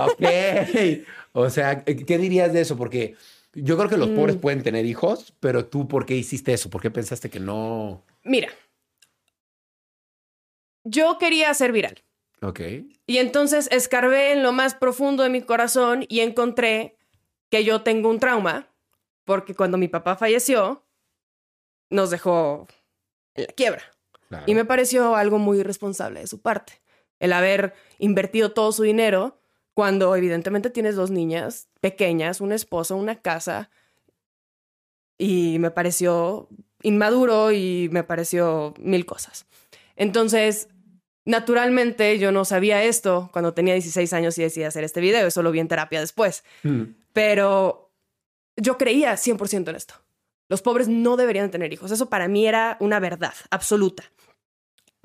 [0.00, 0.20] Ok.
[1.32, 2.76] o sea, ¿qué dirías de eso?
[2.76, 3.14] Porque
[3.52, 4.40] yo creo que los pobres mm.
[4.40, 6.70] pueden tener hijos, pero tú, ¿por qué hiciste eso?
[6.70, 8.02] ¿Por qué pensaste que no?
[8.24, 8.48] Mira,
[10.82, 12.02] yo quería ser viral.
[12.40, 12.62] Ok.
[13.06, 16.96] Y entonces escarbé en lo más profundo de mi corazón y encontré
[17.52, 18.66] que yo tengo un trauma,
[19.26, 20.86] porque cuando mi papá falleció,
[21.90, 22.66] nos dejó
[23.34, 23.82] en la quiebra.
[24.46, 26.80] Y me pareció algo muy irresponsable de su parte,
[27.20, 29.38] el haber invertido todo su dinero
[29.74, 33.68] cuando evidentemente tienes dos niñas pequeñas, un esposo, una casa,
[35.18, 36.48] y me pareció
[36.82, 39.44] inmaduro y me pareció mil cosas.
[39.96, 40.70] Entonces,
[41.26, 45.42] naturalmente yo no sabía esto cuando tenía 16 años y decidí hacer este video, eso
[45.42, 46.44] lo vi en terapia después.
[46.62, 47.01] Mm.
[47.12, 47.92] Pero
[48.56, 49.94] yo creía 100% en esto.
[50.48, 51.90] Los pobres no deberían tener hijos.
[51.90, 54.04] Eso para mí era una verdad absoluta.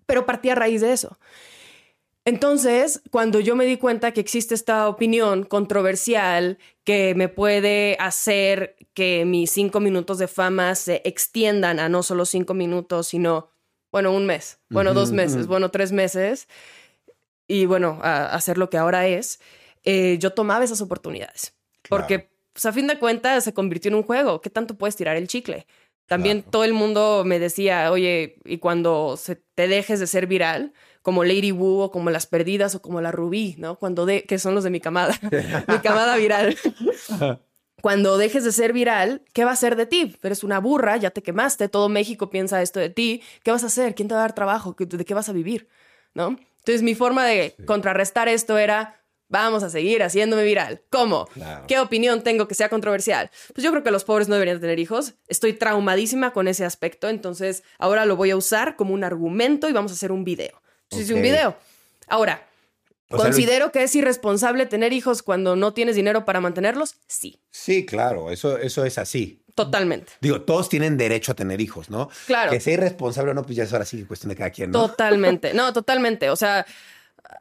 [0.05, 1.17] Pero partí a raíz de eso.
[2.27, 8.75] Entonces, cuando yo me di cuenta que existe esta opinión controversial que me puede hacer
[8.93, 13.49] que mis cinco minutos de fama se extiendan a no solo cinco minutos, sino,
[13.93, 16.49] bueno, un mes, bueno, dos meses, bueno, tres meses,
[17.47, 19.39] y bueno, a hacer lo que ahora es,
[19.85, 21.53] eh, yo tomaba esas oportunidades.
[21.89, 24.41] Porque, pues, a fin de cuentas, se convirtió en un juego.
[24.41, 25.67] ¿Qué tanto puedes tirar el chicle?
[26.07, 30.73] También todo el mundo me decía, oye, y cuando se te dejes de ser viral,
[31.01, 33.77] como Lady Wu o como Las Perdidas o como La Rubí, ¿no?
[33.77, 35.17] Cuando de, que son los de mi camada,
[35.67, 36.57] mi camada viral.
[37.81, 40.17] Cuando dejes de ser viral, ¿qué va a ser de ti?
[40.23, 43.21] Eres una burra, ya te quemaste, todo México piensa esto de ti.
[43.43, 43.93] ¿Qué vas a hacer?
[43.93, 44.75] ¿Quién te va a dar trabajo?
[44.77, 45.69] ¿De qué vas a vivir?
[46.15, 46.37] ¿No?
[46.57, 48.96] Entonces mi forma de contrarrestar esto era,
[49.29, 50.81] vamos a seguir haciéndome viral.
[50.89, 51.27] ¿Cómo?
[51.67, 53.29] ¿Qué opinión tengo que sea controversial?
[53.53, 55.13] Pues yo creo que los pobres no deberían tener hijos.
[55.27, 59.73] Estoy traumadísima con ese aspecto, entonces ahora lo voy a usar como un argumento y
[59.73, 60.61] vamos a hacer un video.
[60.89, 61.57] Hice un video.
[62.07, 62.47] Ahora,
[63.09, 66.95] ¿considero que es irresponsable tener hijos cuando no tienes dinero para mantenerlos?
[67.07, 67.41] Sí.
[67.51, 69.43] Sí, claro, eso, eso es así.
[69.57, 70.13] Totalmente.
[70.21, 72.09] Digo, todos tienen derecho a tener hijos, ¿no?
[72.27, 72.51] Claro.
[72.51, 74.87] Que sea irresponsable o no, pues ya es ahora sí cuestión de cada quien, ¿no?
[74.87, 75.53] Totalmente.
[75.57, 76.29] No, totalmente.
[76.29, 76.63] O sea,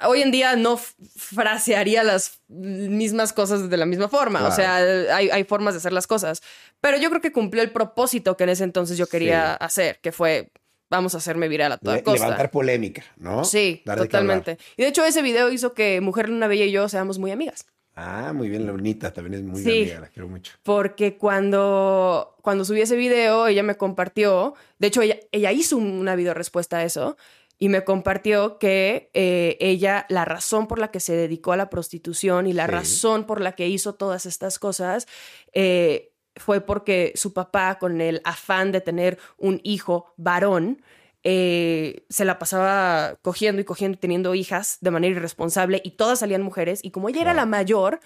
[0.07, 0.79] hoy en día no
[1.17, 4.47] frasearía las mismas cosas de la misma forma.
[4.47, 6.43] O sea, hay, formas de hacer las cosas.
[6.81, 10.13] Pero yo creo que cumplió el propósito que en ese entonces yo quería hacer, que
[10.13, 10.51] fue
[10.89, 12.25] vamos a hacerme viral a toda Le- costa.
[12.27, 13.45] levantar polémica, ¿no?
[13.45, 14.59] Sí, Dar de totalmente.
[14.77, 17.67] Y de hecho ese video hizo que Mujer Luna Bella y yo seamos muy amigas.
[17.97, 19.71] Ah, muy bien, Leonita también es muy Sí.
[19.83, 20.53] amiga, la quiero mucho.
[20.63, 26.15] Porque cuando, cuando subí ese video, ella me compartió, de hecho ella, ella hizo una
[26.15, 27.17] video respuesta a eso
[27.59, 31.71] y me compartió que eh, ella, la razón por la que se dedicó a la
[31.71, 32.73] prostitución y la Sí.
[32.73, 35.07] razón por la que hizo todas estas cosas
[35.53, 40.83] eh, fue porque su papá, con el afán de tener un hijo varón,
[41.25, 46.19] eh, se la pasaba cogiendo y cogiendo y teniendo hijas de manera irresponsable y todas
[46.21, 48.01] salían mujeres y como ella era la mayor,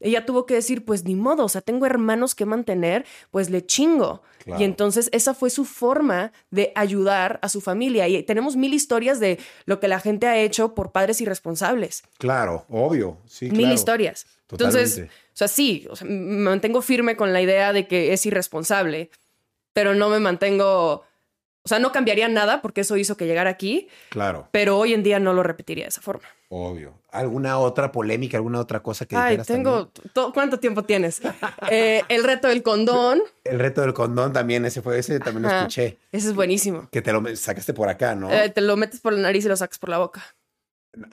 [0.00, 3.64] ella tuvo que decir, pues ni modo, o sea, tengo hermanos que mantener, pues le
[3.64, 4.22] chingo.
[4.44, 4.60] Claro.
[4.60, 8.06] Y entonces esa fue su forma de ayudar a su familia.
[8.08, 12.02] Y tenemos mil historias de lo que la gente ha hecho por padres irresponsables.
[12.18, 13.74] Claro, obvio, sí, mil claro.
[13.74, 14.26] historias.
[14.50, 18.24] Entonces, o sea, sí, o sea, me mantengo firme con la idea de que es
[18.26, 19.10] irresponsable,
[19.72, 21.02] pero no me mantengo,
[21.64, 25.02] o sea, no cambiaría nada porque eso hizo que llegara aquí, Claro, pero hoy en
[25.02, 26.24] día no lo repetiría de esa forma.
[26.48, 26.94] obvio.
[27.10, 31.20] ¿Alguna otra polémica, alguna otra cosa que Ay, tengo, to- ¿cuánto tiempo tienes?
[31.70, 33.22] Eh, el reto del condón.
[33.44, 35.98] El reto del condón también, ese fue, ese también lo escuché.
[36.12, 36.88] Ese es buenísimo.
[36.90, 38.32] Que te lo sacaste por acá, ¿no?
[38.32, 40.22] Eh, te lo metes por la nariz y lo sacas por la boca.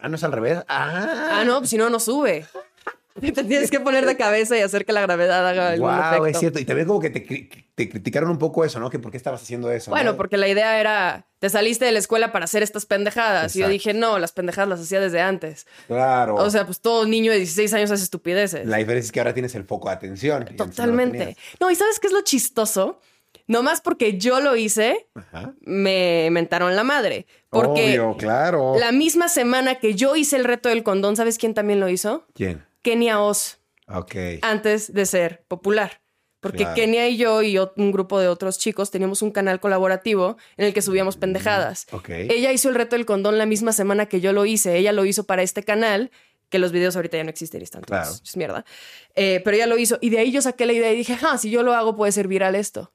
[0.01, 0.57] ah, no es al revés.
[0.67, 2.45] Ah, Ah, no, pues si no, no sube.
[3.19, 6.25] Te tienes que poner de cabeza y hacer que la gravedad haga algún Wow, efecto.
[6.27, 6.59] es cierto.
[6.59, 8.89] Y también como que te, cri- te criticaron un poco eso, ¿no?
[8.89, 9.91] Que por qué estabas haciendo eso.
[9.91, 10.17] Bueno, ¿no?
[10.17, 13.55] porque la idea era, te saliste de la escuela para hacer estas pendejadas.
[13.55, 15.67] Y yo dije, no, las pendejadas las hacía desde antes.
[15.87, 16.35] Claro.
[16.35, 18.65] O sea, pues todo niño de 16 años hace estupideces.
[18.65, 20.45] la diferencia es que ahora tienes el foco de atención.
[20.49, 21.35] no Totalmente.
[21.59, 22.99] No, ¿y sabes qué es lo chistoso?
[23.47, 25.53] Nomás porque yo lo hice, Ajá.
[25.61, 27.25] me mentaron la madre.
[27.49, 28.75] Porque Obvio, claro.
[28.79, 32.25] la misma semana que yo hice el reto del condón, ¿sabes quién también lo hizo?
[32.33, 32.65] ¿Quién?
[32.81, 33.59] Kenia Oz.
[33.87, 34.15] Ok.
[34.41, 36.01] antes de ser popular.
[36.39, 36.73] Porque Claro.
[36.75, 40.73] Kenia y yo y un grupo de otros chicos teníamos un canal colaborativo en el
[40.73, 41.85] que subíamos pendejadas.
[41.91, 42.09] Ok.
[42.09, 44.75] Ella hizo el reto del condón la misma semana que yo lo hice.
[44.77, 46.09] Ella lo hizo para este canal,
[46.49, 48.01] que los videos ahorita ya no existen están todos.
[48.01, 48.15] Claro.
[48.23, 48.65] Es mierda.
[49.13, 49.99] Eh, pero ella lo hizo.
[50.01, 52.11] Y de ahí yo saqué la idea y dije, ah, si yo lo hago puede
[52.11, 52.91] ser viral esto.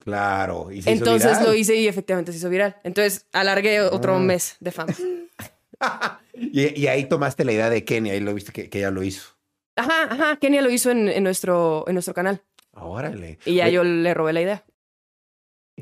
[0.00, 0.72] Claro.
[0.72, 1.44] ¿Y se hizo Entonces viral?
[1.46, 2.76] lo hice y efectivamente se hizo viral.
[2.82, 4.18] Entonces alargué otro Ah.
[4.18, 4.92] mes de fama.
[6.34, 9.02] y, y ahí tomaste la idea de Kenia y lo viste que, que ella lo
[9.02, 9.36] hizo.
[9.76, 10.36] Ajá, ajá.
[10.36, 12.42] Kenia lo hizo en, en nuestro, en nuestro canal.
[12.72, 13.38] Órale.
[13.44, 14.64] Y ya Oye, yo le robé la idea.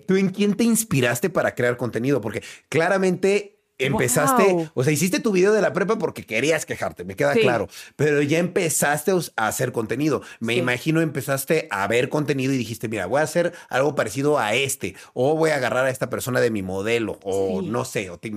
[0.07, 2.21] ¿Tú en quién te inspiraste para crear contenido?
[2.21, 4.69] Porque claramente empezaste, Wow.
[4.75, 7.41] o sea, hiciste tu video de la prepa porque querías quejarte, me queda Sí.
[7.41, 10.23] claro, pero ya empezaste a hacer contenido.
[10.41, 10.59] Me Sí.
[10.61, 14.95] imagino empezaste a ver contenido y dijiste, mira, voy a hacer algo parecido a este,
[15.15, 17.67] o voy a agarrar a esta persona de mi modelo, o Sí.
[17.69, 18.29] no sé, o te,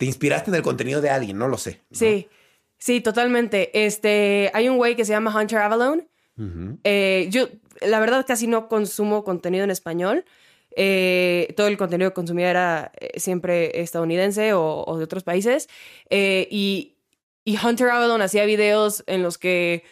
[0.00, 1.80] inspiraste en el contenido de alguien, no lo sé.
[1.90, 1.98] ¿no?
[1.98, 2.28] Sí,
[2.78, 3.84] sí, totalmente.
[3.86, 6.08] Este, hay un güey que se llama Hunter Avalone.
[6.38, 6.78] Ujú.
[6.84, 7.48] Eh, yo,
[7.80, 10.24] la verdad, casi no consumo contenido en español.
[10.76, 15.68] Eh, todo el contenido que consumía era eh, siempre estadounidense o, o de otros países.
[16.10, 16.96] Eh, y,
[17.44, 19.84] y Hunter Avalone hacía videos en los que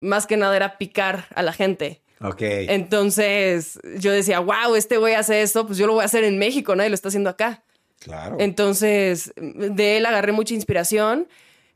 [0.00, 2.02] más que nada era picar a la gente.
[2.20, 2.42] Ok.
[2.42, 6.38] Entonces yo decía, wow, este güey hace esto, pues yo lo voy a hacer en
[6.38, 7.64] México, nadie lo está haciendo acá.
[7.98, 8.36] claro.
[8.38, 11.28] Entonces, de él agarré mucha inspiración.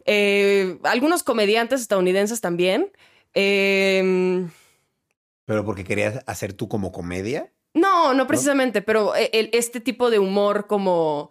[0.05, 2.91] Eh, algunos comediantes estadounidenses también.
[3.35, 4.47] Eh,
[5.45, 7.51] pero porque querías hacer tú como comedia.
[7.79, 11.31] No, no precisamente, pero e- el- este tipo de humor como,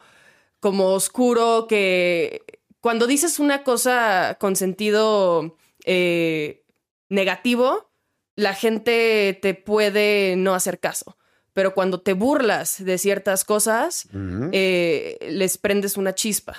[0.59, 2.41] como oscuro que
[2.81, 6.63] cuando dices una cosa con sentido eh,
[7.09, 7.89] negativo,
[8.35, 11.17] la gente te puede no hacer caso.
[11.53, 14.07] Pero cuando te burlas de ciertas cosas,
[14.53, 16.53] eh, les prendes una chispa.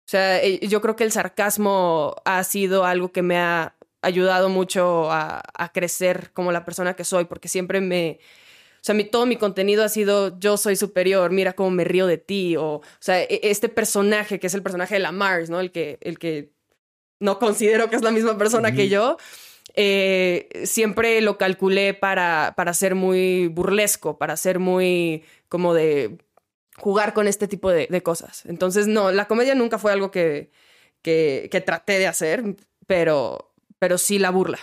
[0.00, 4.48] O sea, eh, yo creo que el sarcasmo ha sido algo que me ha ayudado
[4.50, 8.18] mucho a, a crecer como la persona que soy, porque siempre me...
[8.82, 12.08] O sea, mi, todo mi contenido ha sido yo soy superior, mira cómo me río
[12.08, 15.50] de ti, o, o sea, e- este personaje que es el personaje de la Mars,
[15.50, 15.60] ¿no?
[15.60, 16.50] El que, el que
[17.20, 19.18] no considero que es la misma persona que yo,
[19.76, 26.18] eh, siempre lo calculé para, para ser muy burlesco, para ser muy como de
[26.76, 28.44] jugar con este tipo de, de cosas.
[28.46, 30.50] Entonces, no, la comedia nunca fue algo que,
[31.02, 32.42] que, que traté de hacer,
[32.88, 34.58] pero, pero sí la burla.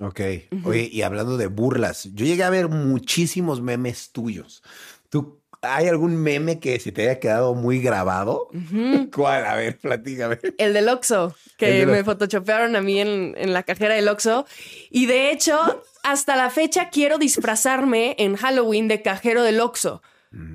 [0.00, 0.20] Ok.
[0.64, 4.62] Oye, y hablando de burlas, yo llegué a ver muchísimos memes tuyos.
[5.08, 8.48] ¿Tú hay algún meme que se te haya quedado muy grabado?
[9.14, 9.46] ¿Cuál?
[9.46, 10.38] A ver, platícame.
[10.58, 14.46] El del Oxxo, que del me photoshopearon a mí en, en la cajera del Oxxo.
[14.90, 20.02] Y de hecho, hasta la fecha quiero disfrazarme en Halloween de cajero del Oxxo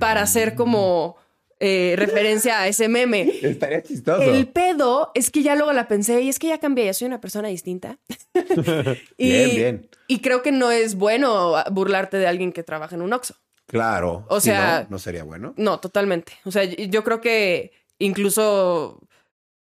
[0.00, 1.16] para hacer como
[1.60, 3.32] eh, referencia a ese meme.
[3.42, 4.22] Estaría chistoso.
[4.22, 7.06] El pedo es que ya luego la pensé y es que ya cambié, ya soy
[7.06, 7.98] una persona distinta.
[9.16, 9.90] y, Bien, bien.
[10.06, 13.34] Y creo que no es bueno burlarte de alguien que trabaja en un Oxxo.
[13.66, 14.24] Claro.
[14.28, 15.54] O si sea- no, no sería bueno.
[15.56, 16.32] No, totalmente.
[16.44, 19.00] O sea, yo creo que incluso,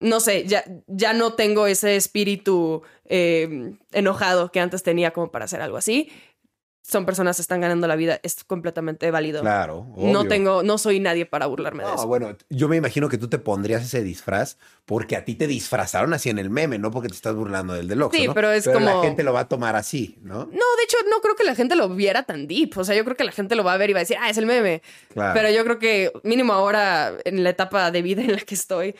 [0.00, 5.44] no sé, ya, ya no tengo ese espíritu eh, enojado que antes tenía como para
[5.44, 6.10] hacer algo así.
[6.90, 9.42] Son personas que están ganando la vida, es completamente válido.
[9.42, 9.86] Claro.
[9.96, 12.06] No tengo, no soy nadie para burlarme de eso.
[12.06, 16.12] bueno, yo me imagino que tú te pondrías ese disfraz porque a ti te disfrazaron
[16.14, 18.34] así en el meme, no porque te estás burlando del del Oxxo, Sí, ¿no?
[18.34, 20.38] pero es la como- gente lo va a tomar así, ¿no?
[20.38, 22.76] No, de hecho, no creo que la gente lo viera tan deep.
[22.76, 24.16] O sea, yo creo que la gente lo va a ver y va a decir,
[24.20, 24.82] ah, es el meme.
[25.12, 25.32] Claro.
[25.34, 28.96] Pero yo creo que mínimo ahora, en la etapa de vida en la que estoy,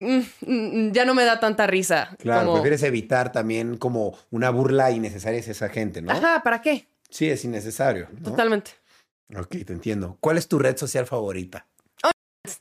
[0.00, 2.16] ya no me da tanta risa.
[2.18, 6.12] Claro, como, prefieres evitar también como una burla innecesaria hacia esa gente, ¿no?
[6.12, 6.88] Ajá, ¿para qué?
[7.08, 8.08] Sí, es innecesario.
[8.20, 8.30] ¿no?
[8.30, 8.72] Totalmente.
[9.36, 10.16] Ok, te entiendo.
[10.20, 11.66] ¿Cuál es tu red social favorita?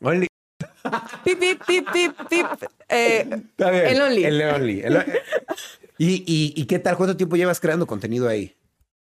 [0.01, 0.27] Only.
[1.23, 2.45] Pip, pip, pip, pip, pip.
[2.89, 3.85] Eh, Está bien.
[3.87, 4.23] El Only.
[4.25, 4.79] El Only.
[4.81, 5.05] El-
[5.97, 6.97] ¿Y, y, y qué tal?
[6.97, 8.55] ¿Cuánto tiempo llevas creando contenido ahí?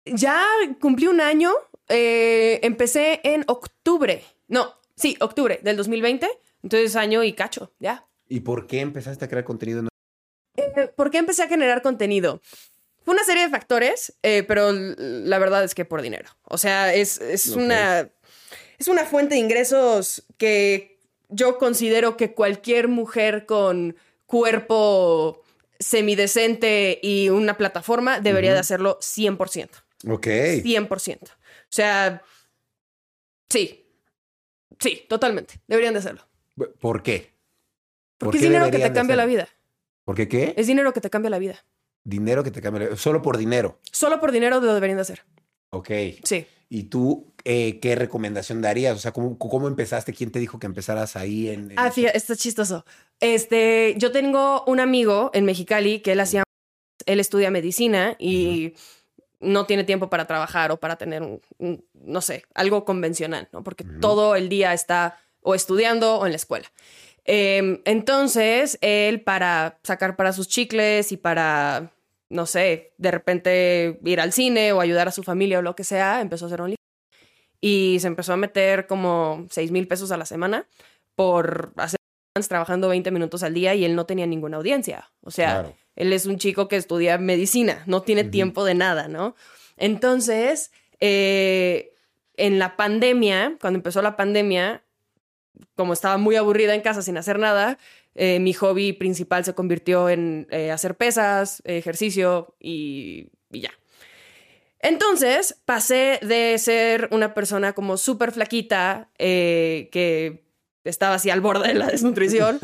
[0.05, 0.43] ya
[0.81, 1.53] cumplí un año.
[1.89, 4.25] eh, empecé en octubre.
[4.49, 6.29] No, sí, octubre del 2020.
[6.63, 8.07] Entonces, año y cacho, ya.
[8.29, 9.81] ¿Y por qué empezaste a crear contenido?
[9.81, 9.89] en-
[10.57, 12.41] Eh, ¿Por qué empecé a generar contenido?
[13.05, 16.29] Fue una serie de factores, eh, pero la verdad es que por dinero.
[16.45, 18.11] O sea, es, es una.
[18.79, 25.43] Es una fuente de ingresos que yo considero que cualquier mujer con cuerpo
[25.79, 29.71] semidecente y una plataforma debería de hacerlo 100%.
[30.09, 30.27] Ok.
[30.63, 31.33] 100%.
[31.33, 31.37] O
[31.71, 32.23] sea,
[33.49, 33.85] sí.
[34.79, 35.61] Sí, totalmente.
[35.67, 36.23] Deberían de hacerlo.
[36.81, 37.33] ¿Por qué?
[38.19, 39.49] ¿Por Porque es dinero que te cambia la vida.
[40.05, 40.55] ¿Por qué qué?
[40.57, 41.65] Es dinero que te cambia la vida.
[42.05, 42.81] Dinero que te cambia.
[42.81, 42.97] la vida.
[42.97, 43.79] Solo por dinero.
[43.93, 45.25] Solo por dinero lo deberían de hacer.
[45.71, 45.91] Ok.
[46.25, 46.47] Sí.
[46.71, 48.97] ¿Y tú eh, qué recomendación darías?
[48.97, 50.13] O sea, ¿cómo, ¿cómo empezaste?
[50.13, 51.71] ¿Quién te dijo que empezaras ahí en...?
[51.71, 52.85] en- Ah, fíjate, esto es chistoso.
[53.21, 56.43] Este, yo tengo un amigo en Mexicali que él hacía,
[57.07, 58.75] él estudia medicina y
[59.41, 63.63] no tiene tiempo para trabajar o para tener un, un, no sé, algo convencional, ¿no?
[63.63, 66.71] Porque todo el día está o estudiando o en la escuela.
[67.25, 71.93] Eh, entonces, él para sacar para sus chicles y para,
[72.31, 75.85] no sé, de repente ir al cine o ayudar a su familia o lo que
[75.85, 76.79] sea, empezó a hacer OnlyFans.
[77.61, 80.67] Y se empezó a meter como 6 mil pesos a la semana
[81.17, 81.99] por hacer
[82.49, 85.11] trabajando 20 minutos al día y él no tenía ninguna audiencia.
[85.23, 85.77] O sea, Claro.
[85.97, 89.35] él es un chico que estudia medicina, no tiene tiempo de nada, ¿no?
[89.77, 91.95] Entonces, eh,
[92.37, 94.85] en la pandemia, cuando empezó la pandemia,
[95.75, 97.79] como estaba muy aburrida en casa sin hacer nada,
[98.15, 103.71] eh, mi hobby principal se convirtió en eh, hacer pesas, ejercicio y, y ya.
[104.81, 110.45] Entonces pasé de ser una persona como súper flaquita, eh, que
[110.85, 112.61] estaba así al borde de la desnutrición,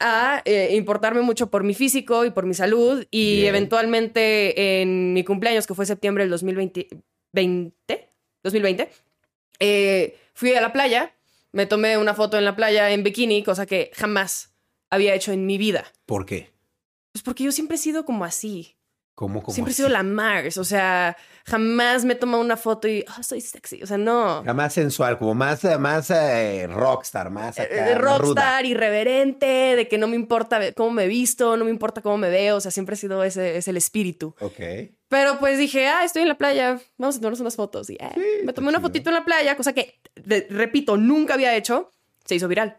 [0.00, 3.06] a eh, importarme mucho por mi físico y por mi salud.
[3.10, 3.48] Y Bien.
[3.48, 6.88] eventualmente en mi cumpleaños, que fue septiembre del 2020,
[7.32, 8.10] 20,
[8.42, 8.88] 2020
[9.60, 11.14] eh, fui a la playa,
[11.54, 14.52] me tomé una foto en la playa en bikini, cosa que jamás
[14.90, 15.86] había hecho en mi vida.
[16.04, 16.52] ¿Por qué?
[17.12, 18.76] Pues porque yo siempre he sido como así.
[19.14, 20.58] ¿Cómo, cómo Siempre he sido la Mars.
[20.58, 23.80] O sea, jamás me he tomado una foto y "Ah, soy sexy.
[23.82, 24.42] O sea, no.
[24.42, 28.18] Era Más sensual, como más, eh, más eh, rockstar, más acá, Eh, más ruda.
[28.18, 29.46] rockstar, irreverente,
[29.76, 32.56] de que no me importa cómo me visto, no me importa cómo me veo.
[32.56, 34.34] O sea, siempre ha sido ese, es el espíritu.
[34.40, 34.58] Ok.
[35.08, 37.88] Pero pues dije, ah, estoy en la playa, vamos a tomarnos unas fotos.
[37.90, 38.88] Y eh, me tomé una chido.
[38.88, 41.90] fotito en la playa, cosa que, de- repito, nunca había hecho.
[42.24, 42.78] Se hizo viral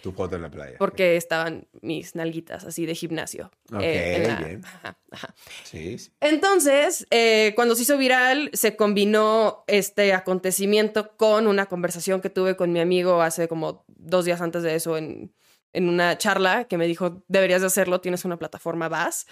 [0.00, 0.76] Tu foto en la playa.
[0.78, 3.50] porque estaban mis nalguitas así de gimnasio.
[3.80, 4.64] eh, Ok, la- bien.
[4.64, 5.34] ajá, ajá.
[5.64, 6.10] Sí, sí.
[6.20, 12.56] Entonces, eh, cuando se hizo viral, se combinó este acontecimiento con una conversación que tuve
[12.56, 15.34] con mi amigo hace como dos días antes de eso en,
[15.72, 19.26] en una charla que me dijo, deberías de hacerlo, tienes una plataforma, vas.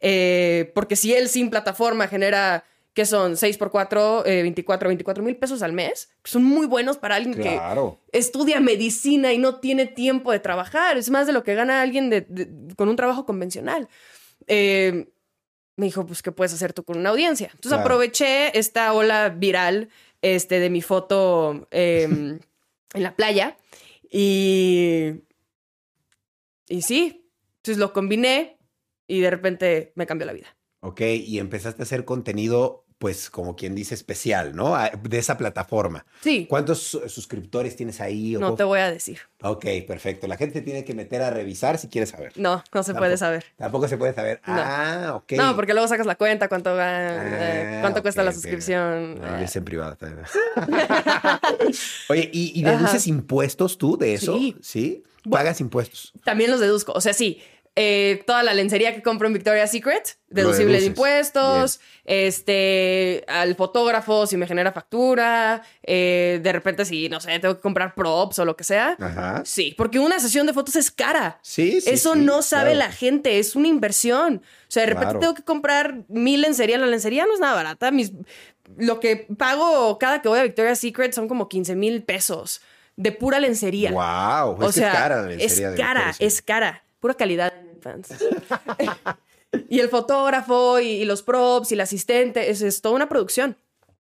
[0.00, 2.64] Eh, porque si él sin plataforma genera,
[2.96, 6.96] que son 6 por 4, 24, 24 mil pesos al mes, que son muy buenos
[6.96, 7.54] para alguien que
[8.10, 10.96] estudia medicina y no tiene tiempo de trabajar.
[10.96, 13.88] Es más de lo que gana alguien de- de- con un trabajo convencional.
[14.46, 15.10] Eh,
[15.76, 17.48] me dijo, pues, ¿qué puedes hacer tú con una audiencia?
[17.52, 17.82] Entonces Claro.
[17.82, 19.90] aproveché esta ola viral
[20.22, 22.04] este, de mi foto eh,
[22.94, 23.58] en la playa
[24.10, 25.20] y,
[26.68, 27.28] y sí,
[27.58, 28.56] entonces lo combiné
[29.06, 30.56] y de repente me cambió la vida.
[30.80, 34.74] Ok, y empezaste a hacer contenido, pues, como quien dice, especial, ¿no?
[34.74, 36.06] A- De esa plataforma.
[36.22, 38.36] Sí, ¿Cuántos su- suscriptores tienes ahí?
[38.40, 39.18] no te voy a decir.
[39.42, 40.26] Ok, perfecto.
[40.26, 42.32] La gente tiene que meter a revisar si quiere saber.
[42.36, 42.98] No, no se Tampoco.
[43.00, 43.44] puede saber.
[43.58, 44.40] Tampoco se puede saber.
[44.46, 44.54] No.
[44.56, 45.32] Ah, ok.
[45.32, 49.20] No, porque luego sacas la cuenta, cuánto, eh, Ah, cuánto cuesta la suscripción.
[49.20, 49.44] No, eh.
[49.44, 49.94] es en privado.
[49.96, 50.24] también.
[52.08, 53.10] Oye, ¿y, y deduces Ajá.
[53.10, 54.36] impuestos tú de eso?
[54.38, 54.56] Sí.
[54.62, 55.04] ¿Sí?
[55.30, 56.12] Pagas impuestos.
[56.24, 56.92] También los deduzco.
[56.92, 57.42] O sea, sí,
[57.78, 64.26] eh, toda la lencería que compro en Victoria's Secret, deducible de impuestos, este, al fotógrafo
[64.26, 68.44] si me genera factura, eh, de repente si, no sé, tengo que comprar props o
[68.46, 68.96] lo que sea.
[68.98, 69.42] Ajá.
[69.44, 71.38] Sí, porque una sesión de fotos es cara.
[71.42, 71.90] Sí, sí.
[71.90, 72.88] Eso sí, no sabe claro.
[72.88, 74.42] la gente, es una inversión.
[74.42, 75.20] O sea, de repente Claro.
[75.20, 76.78] tengo que comprar mil lencería.
[76.78, 77.90] La lencería no es nada barata.
[77.90, 78.12] Mis,
[78.78, 82.62] lo que pago cada que voy a Victoria's Secret son como 15 mil pesos
[82.96, 83.90] de pura lencería.
[83.92, 84.56] Wow.
[84.58, 86.82] O es que sea, es cara la es lencería de cara, es cara.
[87.00, 87.52] Pura calidad.
[89.68, 93.56] y el fotógrafo y, y los props y el asistente, es, es toda una producción.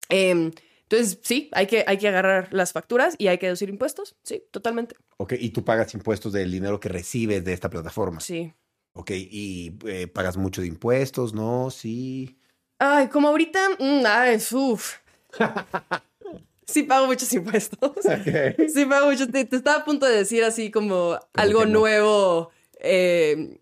[0.10, 0.52] Em,
[0.84, 4.16] entonces, sí, hay que, hay que agarrar las facturas y hay que deducir impuestos.
[4.24, 4.96] Sí, totalmente.
[5.18, 8.20] Ok, y tú pagas impuestos del dinero que recibes de esta plataforma.
[8.20, 8.54] Sí.
[8.94, 11.70] Ok, y eh, pagas mucho de impuestos, ¿no?
[11.70, 12.40] Sí.
[12.80, 14.98] Ay, como ahorita, mm, ay, uff.
[16.66, 17.80] Sí pago muchos impuestos.
[18.06, 18.70] Ok.
[18.72, 19.32] Sí pago muchos.
[19.32, 21.80] Te, te estaba a punto de decir así como algo no?
[21.80, 22.52] nuevo.
[22.80, 23.60] eh,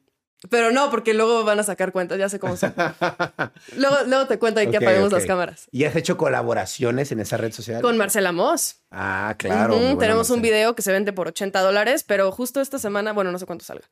[0.49, 2.73] pero no, porque luego van a sacar cuentas, ya sé cómo son.
[3.75, 5.13] luego, luego te cuento de que Ok, apaguemos ok.
[5.13, 5.67] las cámaras.
[5.71, 7.81] ¿Y has hecho colaboraciones en esa red social?
[7.81, 8.81] Con Marcela Moss.
[8.91, 9.75] Ah, claro.
[9.97, 13.39] Tenemos un video que se vende por 80 dólares, pero justo esta semana, bueno, no
[13.39, 13.85] sé cuánto salga.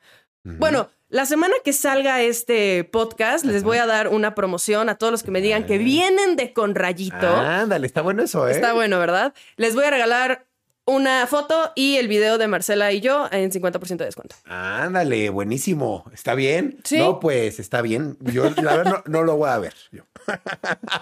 [0.43, 5.11] Bueno, la semana que salga este podcast, les voy a dar una promoción a todos
[5.11, 7.15] los que me digan que vienen de con rayito.
[7.35, 8.51] Ándale, está bueno eso, ¿eh?
[8.51, 9.33] Está bueno, ¿verdad?
[9.57, 10.45] Les voy a regalar
[10.85, 14.35] una foto y el video de Marcela y yo en 50% de descuento.
[14.45, 16.05] Ándale, buenísimo.
[16.13, 16.79] ¿Está bien?
[16.83, 16.99] Sí.
[16.99, 18.17] No, pues está bien.
[18.21, 19.73] Yo, la verdad, no, no lo voy a ver.
[19.91, 20.03] yo.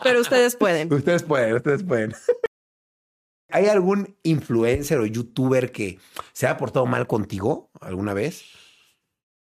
[0.04, 0.92] Pero ustedes pueden.
[0.94, 2.14] Ustedes pueden, ustedes pueden.
[3.50, 6.00] ¿Hay algún influencer o youtuber que
[6.32, 8.44] se haya portado mal contigo alguna vez?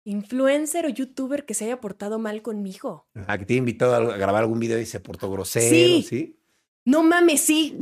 [0.05, 3.07] Influencer o youtuber que se haya portado mal conmigo.
[3.27, 5.69] ¿A que te haya invitado a grabar algún video y se portó grosero?
[5.69, 6.05] Sí.
[6.07, 6.39] ¿sí?
[6.85, 7.77] No mames, sí.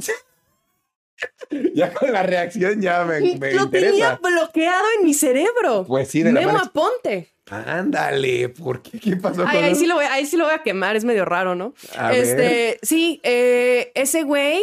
[1.74, 5.86] Ya con la reacción ya me, me Lo tenía bloqueado en mi cerebro.
[5.88, 7.30] Pues sí, de la Memo Aponte.
[7.49, 8.99] Ándale, ¿por qué?
[8.99, 9.82] ¿Qué pasó Ay, con ahí eso?
[9.82, 11.76] sí, lo voy, ahí sí lo voy a quemar, es medio raro, ¿no?
[11.95, 12.80] A este, ver.
[12.82, 14.61] sí, eh, ese güey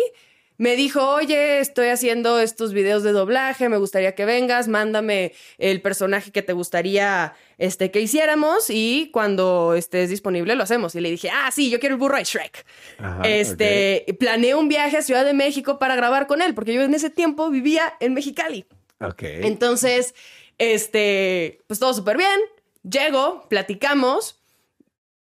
[0.59, 5.81] me dijo, oye, estoy haciendo estos videos de doblaje, me gustaría que vengas, mándame el
[5.81, 10.97] personaje que te gustaría este, que hiciéramos y cuando estés disponible lo hacemos.
[10.97, 12.67] Y le dije, ah, sí, yo quiero el burro de Shrek.
[12.99, 16.83] Ajá, este, planeé un viaje a Ciudad de México para grabar con él, porque yo
[16.83, 18.67] en ese tiempo vivía en Mexicali.
[19.01, 19.23] Ok.
[19.23, 20.13] Entonces,
[20.59, 22.41] este, pues todo súper bien.
[22.83, 24.43] Llego, platicamos.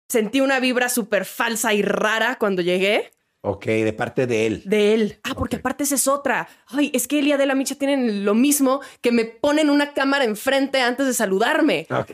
[0.08, 3.12] Sentí una vibra súper falsa y rara cuando llegué
[3.44, 4.62] Ok, de parte de él.
[4.66, 5.20] de él.
[5.24, 6.48] Ah, porque aparte esa es otra.
[6.68, 10.26] Ay, es que él y Adela Micha tienen lo mismo que me ponen una cámara
[10.26, 11.88] enfrente antes de saludarme.
[11.90, 12.12] Ok.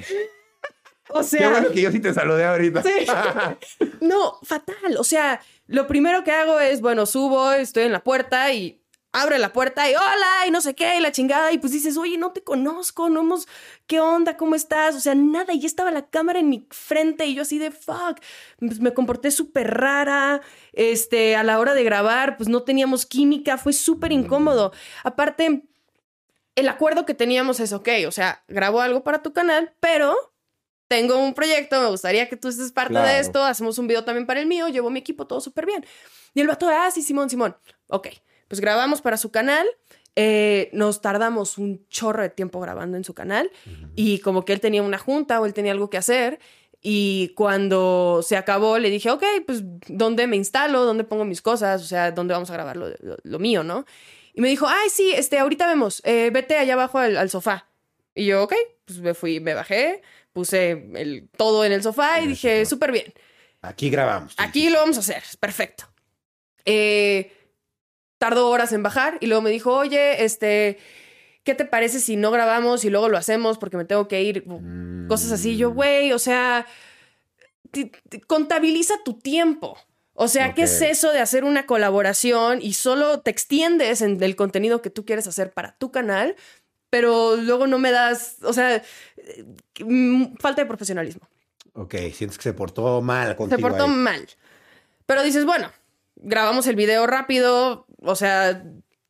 [1.10, 2.84] O Qué sea, bueno que yo sí te saludé ahorita.
[2.84, 3.06] Sí.
[4.02, 4.98] no, fatal.
[4.98, 8.82] O sea, lo primero que hago es, bueno, subo, estoy en la puerta y
[9.22, 11.98] abre la puerta y hola y no sé qué y la chingada y pues dices,
[11.98, 13.48] oye, no te conozco, no hemos,
[13.88, 14.38] ¿qué onda?
[14.38, 14.96] ¿Cómo estás?
[14.96, 17.72] O sea, nada, y ya estaba la cámara en mi frente y yo así de,
[17.72, 18.20] fuck,
[18.60, 20.42] pues me comporté súper rara,
[20.74, 24.72] este, a la hora de grabar, pues no teníamos química, fue súper incómodo.
[25.04, 25.64] Aparte,
[26.56, 30.16] el acuerdo que teníamos es, ok, o sea, grabo algo para tu canal, pero
[30.88, 33.08] tengo un proyecto, me gustaría que tú estés parte Claro.
[33.08, 35.86] de esto, hacemos un video también para el mío, llevo mi equipo, todo súper bien.
[36.34, 37.58] Y el vato, ah, sí, Simón, Simón.
[37.88, 38.08] Ok,
[38.48, 39.68] pues grabamos para su canal.
[40.20, 43.52] eh, nos tardamos un chorro de tiempo grabando en su canal
[43.96, 46.40] y como que él tenía una junta o él tenía algo que hacer
[46.82, 50.86] y cuando se acabó le dije, ok, pues ¿dónde me instalo?
[50.86, 51.82] ¿Dónde pongo mis cosas?
[51.84, 53.86] O sea, ¿dónde vamos a grabar lo, lo- lo mío, no?
[54.34, 57.68] Y me dijo, ay, sí, este, ahorita vemos, eh, vete allá abajo al, al sofá.
[58.16, 58.54] Y yo, ok,
[58.86, 60.02] pues me fui, me bajé,
[60.34, 63.14] puse el, todo en el sofá y el dije, súper bien.
[63.62, 64.34] Aquí grabamos.
[64.38, 65.86] Aquí lo vamos a hacer, perfecto.
[66.66, 67.32] Eh,
[68.18, 70.78] tardó horas en bajar y luego me dijo, oye, este,
[71.44, 74.44] ¿qué te parece si no grabamos y luego lo hacemos porque me tengo que ir?
[74.48, 75.08] Mm.
[75.08, 75.58] Cosas así.
[75.58, 76.66] Yo, güey, o sea,
[78.28, 79.78] contabiliza tu tiempo.
[80.20, 84.36] O sea, ¿qué es eso de hacer una colaboración y solo te extiendes en el
[84.36, 86.36] contenido que tú quieres hacer para tu canal,
[86.90, 88.82] pero luego no me das, o sea,
[89.80, 91.28] mm, falta de profesionalismo.
[91.74, 93.92] Ok, sientes que se portó mal contigo Se portó ahí.
[93.92, 94.28] mal.
[95.06, 95.72] Pero dices, bueno,
[96.16, 98.64] grabamos el video rápido, o sea,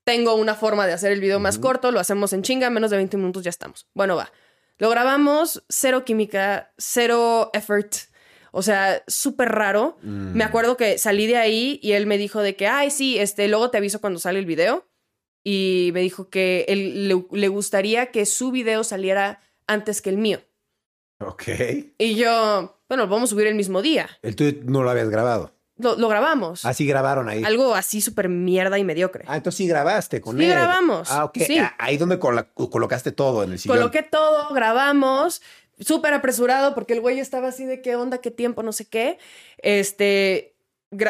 [0.03, 2.97] tengo una forma de hacer el video más corto, lo hacemos en chinga, menos de
[2.97, 3.88] 20 minutos ya estamos.
[3.93, 4.31] Bueno, va.
[4.77, 7.93] Lo grabamos, cero química, cero effort.
[8.51, 9.97] O sea, súper raro.
[10.01, 10.33] Mm.
[10.33, 13.47] Me acuerdo que salí de ahí y él me dijo de que, ay, sí, este,
[13.47, 14.88] luego te aviso cuando sale el video.
[15.43, 20.17] Y me dijo que él le, le gustaría que su video saliera antes que el
[20.17, 20.41] mío.
[21.19, 21.43] Ok.
[21.97, 24.09] Y yo, bueno, lo vamos a subir el mismo día.
[24.21, 25.57] El tuyo no lo habías grabado.
[25.80, 26.65] Lo, lo grabamos.
[26.65, 27.43] Así grabaron ahí.
[27.43, 29.25] Algo así súper mierda y mediocre.
[29.28, 30.51] Ah, entonces sí grabaste con Sí él.
[30.51, 31.38] grabamos, Ah, ok.
[31.45, 31.57] sí.
[31.59, 33.78] Ah, Ahí donde colocaste todo en el sillón.
[33.78, 35.41] Coloqué todo, grabamos,
[35.80, 39.19] súper apresurado porque el güey estaba así de qué onda, qué tiempo, no sé qué.
[39.59, 40.55] Este,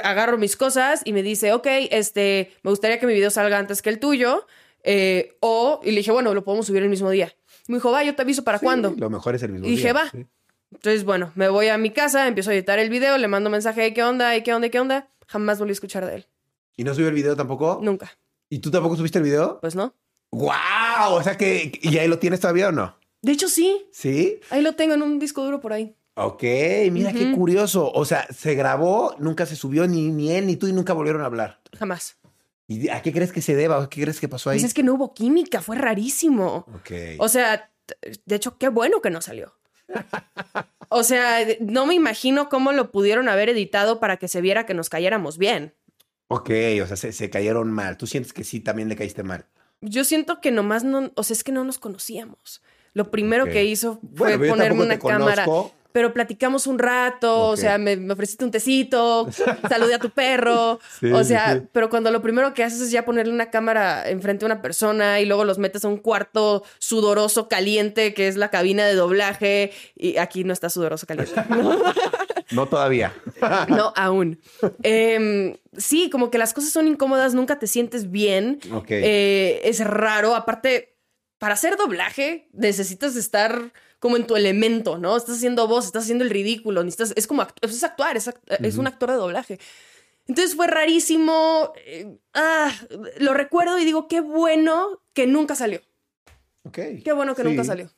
[0.04, 3.82] agarro mis cosas y me dice, ok, este, me gustaría que mi video salga antes
[3.82, 4.46] que el tuyo.
[4.84, 7.34] eh, o, y le dije, bueno, lo podemos subir el mismo día.
[7.68, 8.94] Me dijo, va, yo te aviso para Sí, cuándo.
[8.98, 10.10] Lo mejor es el mismo Y dije, día, va.
[10.12, 10.26] sí.
[10.72, 13.82] Entonces, bueno, me voy a mi casa, empiezo a editar el video, le mando mensaje
[13.82, 15.10] de qué onda, qué onda, qué onda.
[15.28, 16.26] Jamás volví a escuchar de él.
[16.76, 17.80] ¿Y no subió el video tampoco?
[17.82, 18.12] Nunca.
[18.50, 19.60] ¿Y tú tampoco subiste el video?
[19.60, 19.94] Pues no.
[20.32, 21.14] ¡Guau!
[21.14, 22.96] O sea que, ¿y ahí lo tienes todavía o no?
[23.22, 23.88] De hecho, sí.
[23.92, 24.40] ¿Sí?
[24.50, 25.96] Ahí lo tengo en un disco duro por ahí.
[26.16, 26.44] Ok,
[26.92, 27.92] mira qué curioso.
[27.92, 31.22] O sea, se grabó, nunca se subió ni, ni él ni tú y nunca volvieron
[31.22, 31.62] a hablar.
[31.78, 32.18] Jamás.
[32.68, 33.80] ¿Y a qué crees que se deba?
[33.80, 34.58] ¿O ¿Qué crees que pasó ahí?
[34.58, 36.66] Pues es que no hubo química, fue rarísimo.
[36.76, 36.92] Ok.
[37.20, 37.72] O sea,
[38.26, 39.54] de hecho, qué bueno que no salió.
[40.90, 44.74] O sea, no me imagino cómo lo pudieron haber editado para que se viera que
[44.74, 45.76] nos cayéramos bien.
[46.30, 46.50] Ok,
[46.82, 47.98] o sea, se, se cayeron mal.
[47.98, 49.46] ¿Tú sientes que sí también le caíste mal?
[49.82, 52.62] Yo siento que nomás no, o sea, es que no nos conocíamos.
[52.94, 55.46] Lo primero que hizo fue Bueno, ponerme una cámara.
[55.46, 55.76] conozco.
[55.92, 59.28] Pero platicamos un rato, o sea, me, me ofreciste un tecito,
[59.70, 60.80] saludé a tu perro.
[61.00, 61.62] Sí, o sea, sí.
[61.72, 65.20] pero cuando lo primero que haces es ya ponerle una cámara enfrente a una persona
[65.20, 69.72] y luego los metes a un cuarto sudoroso, caliente, que es la cabina de doblaje.
[69.96, 71.34] Y aquí no está sudoroso, caliente.
[72.52, 73.14] No todavía.
[73.68, 74.40] No, aún.
[74.84, 78.60] Em, sí, como que las cosas son incómodas, nunca te sientes bien.
[78.72, 78.88] Ok.
[78.90, 80.34] Eh, es raro.
[80.34, 80.96] Aparte,
[81.40, 85.18] para hacer doblaje necesitas estar como en tu elemento, ¿no?
[85.18, 88.66] Estás haciendo voz, estás haciendo el ridículo, necesitas, es como act- es actuar, es, act-
[88.66, 89.60] es un actor de doblaje.
[90.28, 91.74] Entonces fue rarísimo.
[91.86, 92.72] eh, ah,
[93.20, 95.82] lo recuerdo y digo, qué bueno que nunca salió.
[96.64, 96.80] Ok.
[97.04, 97.48] Qué bueno que Sí.
[97.48, 97.90] nunca salió.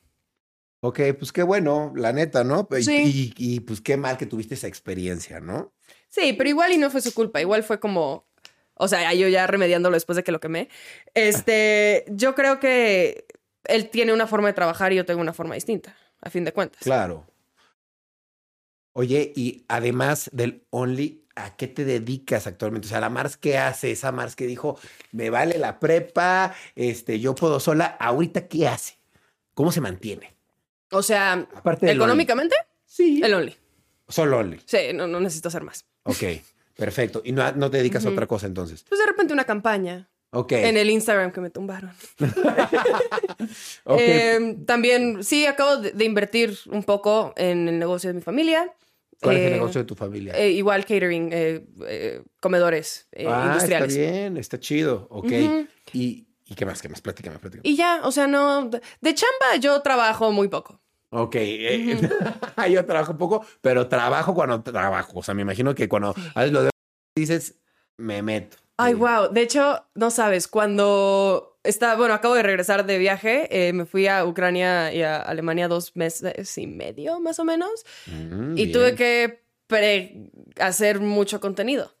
[0.82, 2.66] Ok, pues qué bueno, la neta, ¿no?
[2.78, 3.34] Y, Sí.
[3.36, 5.74] y, y, pues qué mal que tuviste esa experiencia, ¿no?
[6.08, 8.26] Sí, pero igual y no fue su culpa, igual fue como,
[8.74, 10.70] o sea, yo ya remediándolo después de que lo quemé.
[11.12, 13.26] Este, yo creo que
[13.64, 16.52] él tiene una forma de trabajar y yo tengo una forma distinta, a fin de
[16.52, 16.82] cuentas.
[16.82, 17.26] Claro.
[18.92, 22.86] Oye, y además del Only, ¿a qué te dedicas actualmente?
[22.86, 23.92] O sea, la Mars, ¿qué hace?
[23.92, 24.78] Esa Mars que dijo,
[25.12, 27.96] me vale la prepa, este, yo puedo sola.
[28.00, 28.98] ¿Ahorita qué hace?
[29.54, 30.34] ¿Cómo se mantiene?
[30.90, 32.56] O sea, Aparte económicamente.
[32.84, 33.20] Sí.
[33.22, 33.56] el only.
[34.08, 34.60] Solo Only.
[34.66, 35.84] Sí, no, no necesito hacer más.
[36.02, 36.24] Ok,
[36.76, 37.22] perfecto.
[37.24, 38.84] ¿Y no, no te dedicas a otra cosa entonces?
[38.88, 40.52] Pues de repente una campaña Ok.
[40.52, 41.90] en el Instagram que me tumbaron.
[43.84, 43.98] ok.
[44.00, 48.72] Eh, también, sí, acabo de, de invertir un poco en el negocio de mi familia.
[49.20, 50.32] ¿Cuál es el Eh, negocio de tu familia?
[50.36, 53.94] eh, igual catering, eh, comedores ah, industriales.
[53.96, 55.06] está bien, está chido.
[55.10, 55.32] Ok.
[55.92, 56.80] ¿Y, ¿Y qué más?
[56.80, 57.00] ¿Qué más?
[57.00, 57.68] Platícame, platícame.
[57.68, 58.70] Y ya, o sea, no.
[58.70, 60.80] De, chamba yo trabajo muy poco.
[61.10, 61.98] Ok, eh,
[62.70, 65.18] yo trabajo poco, pero trabajo cuando trabajo.
[65.18, 66.70] O sea, me imagino que cuando haces lo de
[67.16, 67.56] dices,
[67.98, 68.56] me meto.
[68.82, 69.28] Ay, wow.
[69.32, 74.06] De hecho, no sabes, cuando está, bueno, acabo de regresar de viaje, eh, me fui
[74.06, 78.72] a Ucrania y a Alemania dos meses y medio, más o menos, Mm, y bien.
[78.72, 81.92] tuve que pre- hacer mucho contenido.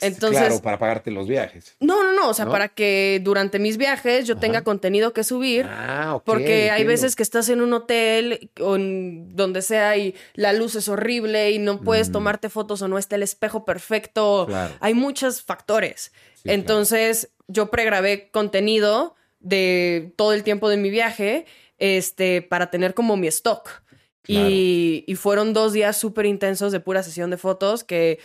[0.00, 1.76] Entonces- Claro, para pagarte los viajes.
[1.80, 2.50] No, no, no, o sea, ¿No?
[2.50, 5.66] para que durante mis viajes yo tenga contenido que subir.
[5.68, 6.24] Ah, ok.
[6.24, 10.74] Porque hay veces que estás en un hotel o en donde sea y la luz
[10.74, 12.12] es horrible y no puedes Mm.
[12.12, 14.46] tomarte fotos o no está el espejo perfecto.
[14.48, 14.74] Claro.
[14.80, 16.12] Hay muchos factores.
[16.34, 21.46] Sí, Entonces, yo pregrabé contenido de todo el tiempo de mi viaje
[21.78, 23.82] este, para tener como mi stock.
[24.26, 28.18] Y, y fueron dos días súper intensos de pura sesión de fotos que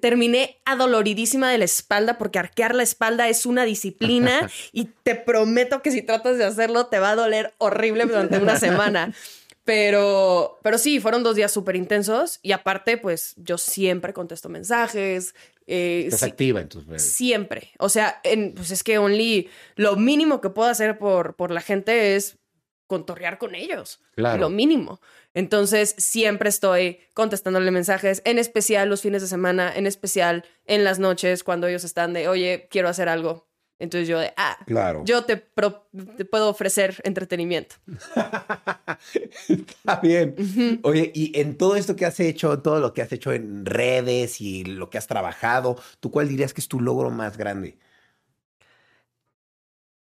[0.00, 5.82] terminé adoloridísima de la espalda porque arquear la espalda es una disciplina y te prometo
[5.82, 9.12] que si tratas de hacerlo te va a doler horrible durante una semana.
[9.64, 15.34] Pero, pero sí, fueron dos días súper intensos y aparte, pues yo siempre contesto mensajes.
[15.66, 17.02] eh, Estás sí- activa en tus redes.
[17.02, 17.72] Siempre.
[17.78, 21.60] O sea, en- pues es que Only, lo mínimo que puedo hacer por, por la
[21.60, 22.36] gente es
[22.86, 24.00] contorrear con ellos.
[24.14, 24.40] Claro.
[24.40, 25.00] Lo mínimo.
[25.34, 30.98] Entonces, siempre estoy contestándole mensajes, en especial los fines de semana, en especial en las
[30.98, 33.46] noches, cuando ellos están de, oye, quiero hacer algo.
[33.78, 35.02] Entonces yo de, ah, Claro.
[35.04, 37.76] yo te, pro- te puedo ofrecer entretenimiento.
[39.48, 40.34] Está bien.
[40.82, 44.40] Oye, y en todo esto que has hecho, todo lo que has hecho en redes
[44.40, 47.76] y lo que has trabajado, ¿tú cuál dirías que es tu logro más grande?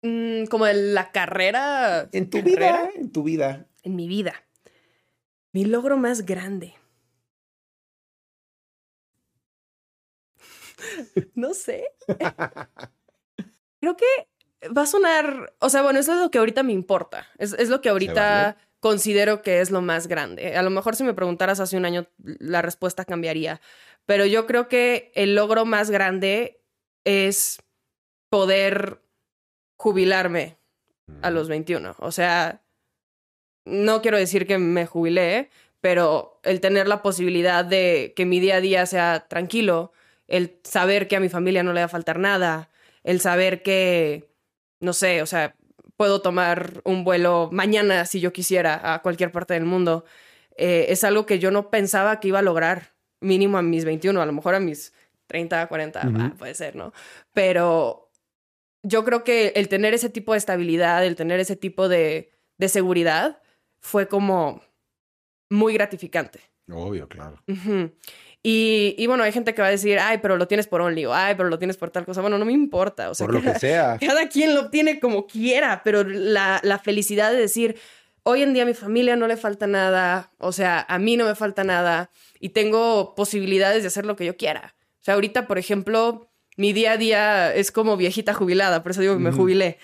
[0.03, 2.09] Mm, como en la carrera.
[2.12, 2.82] En tu ¿Carrera?
[2.88, 3.66] vida, en tu vida.
[3.82, 4.34] en mi vida.
[5.53, 6.74] Mi logro más grande.
[11.34, 11.84] No sé.
[13.80, 14.07] Creo que
[14.76, 17.26] va a sonar, o sea, bueno, eso es lo que ahorita me importa.
[17.38, 20.57] Es, es lo que ahorita considero que es lo más grande.
[20.57, 23.61] A lo mejor si me preguntaras hace un año, la respuesta cambiaría.
[24.07, 26.62] Pero yo creo que el logro más grande
[27.05, 27.62] es
[28.30, 29.03] poder
[29.81, 30.59] jubilarme
[31.22, 31.97] a los 21.
[32.01, 32.61] O sea,
[33.64, 35.49] no quiero decir que me jubilé,
[35.81, 39.93] pero el tener la posibilidad de que mi día a día sea tranquilo,
[40.28, 42.68] el saber que a mi familia no le va a faltar nada,
[43.05, 44.28] el saber que,
[44.81, 45.57] no sé, o sea,
[45.97, 50.05] puedo tomar un vuelo mañana si yo quisiera a cualquier parte del mundo,
[50.59, 54.20] eh, es algo que yo no pensaba que iba a lograr, mínimo a mis 21,
[54.20, 54.93] a lo mejor a mis
[55.28, 56.93] 30, 40, ah, puede ser, ¿no?
[57.33, 58.09] Pero
[58.83, 62.68] yo creo que el tener ese tipo de estabilidad, el tener ese tipo de, de
[62.68, 63.43] seguridad,
[63.81, 64.62] fue como
[65.49, 66.41] muy gratificante.
[66.70, 67.43] Obvio, claro.
[68.43, 71.07] y, y, bueno, hay gente que va a decir, ay, pero lo tienes por Only,
[71.07, 72.20] o ay, pero lo tienes por tal cosa.
[72.20, 73.11] Bueno, no me importa.
[73.11, 73.99] O sea, por lo que sea.
[74.01, 77.76] Cada quien lo tiene como quiera, pero la, la felicidad de decir,
[78.22, 81.24] hoy en día a mi familia no le falta nada, o sea, a mí no
[81.24, 84.74] me falta nada y tengo posibilidades de hacer lo que yo quiera.
[85.01, 89.01] O sea, ahorita, por ejemplo, mi día a día es como viejita jubilada, por eso
[89.01, 89.78] digo que me jubilé,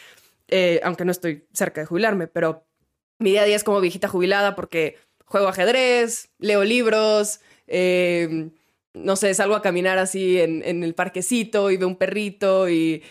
[0.49, 2.67] eh, aunque no estoy cerca de jubilarme, pero
[3.19, 8.51] mi día a día es como viejita jubilada porque juego ajedrez, leo libros, eh,
[8.95, 13.03] no sé, salgo a caminar así en, el parquecito y veo un perrito y,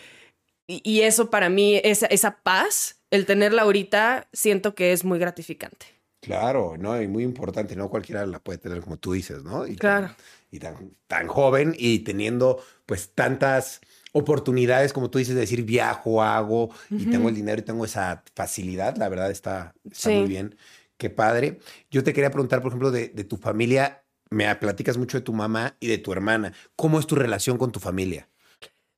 [0.66, 5.86] y, eso para mí, esa, esa paz, el tenerla ahorita, siento que es muy gratificante.
[6.20, 7.00] Claro, ¿no?
[7.00, 9.64] Y muy importante, no cualquiera la puede tener como tú dices, ¿no?
[9.64, 10.10] Y claro.
[10.56, 13.80] Y tan, tan joven y teniendo pues tantas
[14.16, 18.24] oportunidades, como tú dices, de decir viajo, hago y tengo el dinero y tengo esa
[18.34, 19.74] facilidad, la verdad está,
[20.06, 20.56] muy bien.
[20.96, 21.58] Qué padre.
[21.90, 25.76] Yo te quería preguntar, por ejemplo, de, tu familia, me platicas mucho de tu mamá
[25.80, 26.54] y de tu hermana.
[26.76, 28.28] ¿Cómo es tu relación con tu familia?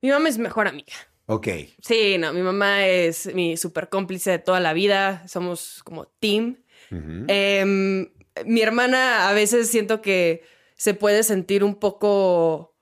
[0.01, 0.93] Mi mamá es mejor amiga.
[1.25, 1.47] Ok.
[1.81, 5.27] Sí, no, mi mamá es mi súper cómplice de toda la vida.
[5.27, 6.63] Somos como team.
[6.91, 8.09] Em,
[8.45, 10.43] mi hermana a veces siento que
[10.79, 12.73] se puede sentir un poco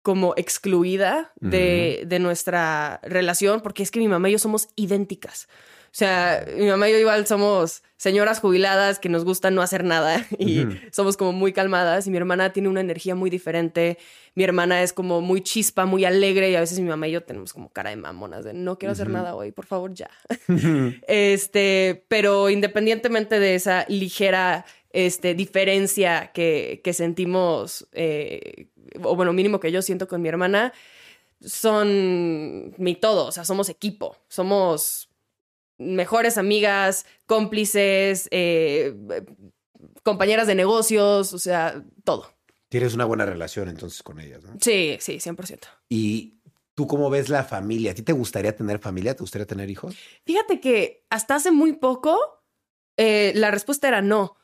[0.00, 5.46] como excluida de, de, nuestra relación, porque es que mi mamá y yo somos idénticas.
[5.94, 9.84] O sea, mi mamá y yo igual somos señoras jubiladas que nos gusta no hacer
[9.84, 13.98] nada y somos como muy calmadas y mi hermana tiene una energía muy diferente.
[14.34, 17.22] Mi hermana es como muy chispa, muy alegre y a veces mi mamá y yo
[17.22, 20.10] tenemos como cara de mamonas de no quiero hacer nada hoy, por favor ya.
[21.06, 24.64] este, pero independientemente de esa ligera
[24.94, 28.68] este, diferencia que, que sentimos eh,
[29.02, 30.72] o bueno, mínimo que yo siento con mi hermana,
[31.40, 35.10] son mi todo, o sea, somos equipo, somos
[35.78, 38.94] mejores amigas, cómplices, eh,
[40.04, 42.32] compañeras de negocios, o sea, todo.
[42.68, 44.56] Tienes una buena relación entonces con ellas, ¿no?
[44.60, 45.58] Sí, sí, 100%.
[45.88, 46.38] ¿Y
[46.74, 47.90] tú cómo ves la familia?
[47.90, 49.14] ¿A ti te gustaría tener familia?
[49.14, 49.96] ¿Te gustaría tener hijos?
[50.24, 52.44] Fíjate que hasta hace muy poco
[52.96, 54.36] eh, la respuesta era no.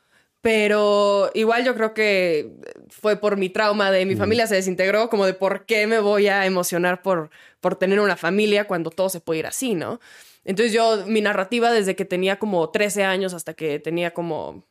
[0.43, 2.51] Pero igual yo creo que
[2.89, 6.29] fue por mi trauma de mi familia se desintegró, como de por qué me voy
[6.29, 7.31] a emocionar por,
[7.61, 10.01] por tener una familia cuando todo se puede ir así, ¿no?
[10.45, 14.65] Entonces yo, mi narrativa desde que tenía como 13 años hasta que tenía como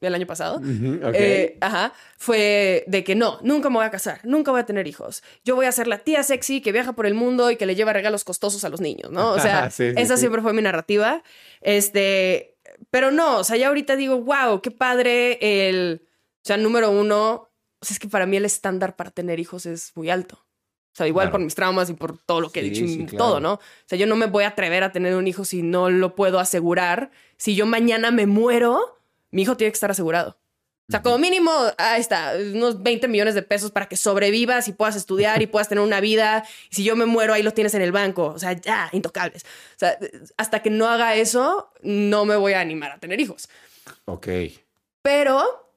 [0.00, 0.60] el año pasado,
[1.14, 4.86] eh, ajá, fue de que no, nunca me voy a casar, nunca voy a tener
[4.86, 5.22] hijos.
[5.44, 7.74] Yo voy a ser la tía sexy que viaja por el mundo y que le
[7.74, 9.32] lleva regalos costosos a los niños, ¿no?
[9.32, 11.22] O sea, esa siempre fue mi narrativa.
[11.60, 12.56] Este,
[12.90, 16.02] pero no, o sea, ya ahorita digo, wow, qué padre el,
[16.36, 17.50] o sea, número uno,
[17.80, 20.36] o sea, es que para mí el estándar para tener hijos es muy alto.
[20.92, 23.38] O sea, igual por mis traumas y por todo lo que he dicho y todo,
[23.38, 23.54] ¿no?
[23.54, 26.16] O sea, yo no me voy a atrever a tener un hijo si no lo
[26.16, 27.12] puedo asegurar.
[27.36, 28.98] Si yo mañana me muero,
[29.30, 30.36] mi hijo tiene que estar asegurado.
[30.90, 34.72] O sea, como mínimo, ahí está, unos 20 millones de pesos para que sobrevivas y
[34.72, 36.44] puedas estudiar y puedas tener una vida.
[36.68, 38.26] Y si yo me muero, ahí lo tienes en el banco.
[38.34, 39.44] O sea, ya, intocables.
[39.44, 39.96] O sea,
[40.36, 43.48] hasta que no haga eso, no me voy a animar a tener hijos.
[44.06, 44.26] Ok.
[45.00, 45.70] Pero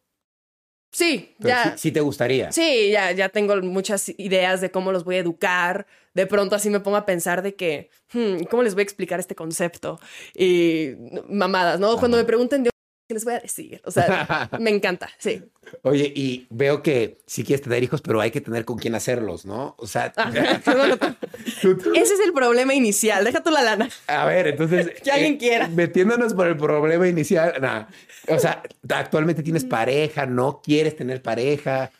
[0.91, 1.77] sí, ya.
[1.77, 2.51] Sí, te gustaría.
[2.51, 5.85] Sí, ya, ya tengo muchas ideas de cómo los voy a educar.
[6.15, 9.19] De pronto así me pongo a pensar de que, hmm, ¿cómo les voy a explicar
[9.19, 9.99] este concepto?
[10.35, 10.93] Y
[11.29, 11.97] mamadas, ¿no?
[11.99, 12.72] Cuando me pregunten,
[13.09, 13.81] les voy a decir?
[13.85, 15.43] O sea, me encanta, sí.
[15.81, 19.45] Oye, y veo que sí quieres tener hijos, pero hay que tener con quién hacerlos,
[19.45, 19.75] ¿no?
[19.77, 20.31] O sea, ah,
[21.61, 23.23] ese es el problema inicial.
[23.23, 23.89] Deja tú la lana.
[24.07, 24.91] A ver, entonces.
[25.03, 25.67] que alguien eh, quiera.
[25.67, 27.55] Metiéndonos por el problema inicial.
[27.61, 27.85] Nah.
[28.27, 31.91] O sea, actualmente tienes pareja, no quieres tener pareja.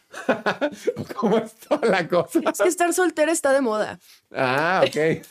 [1.15, 2.39] ¿Cómo es toda la cosa?
[2.49, 3.99] Es que estar soltera está de moda.
[4.31, 5.25] Ah, ok.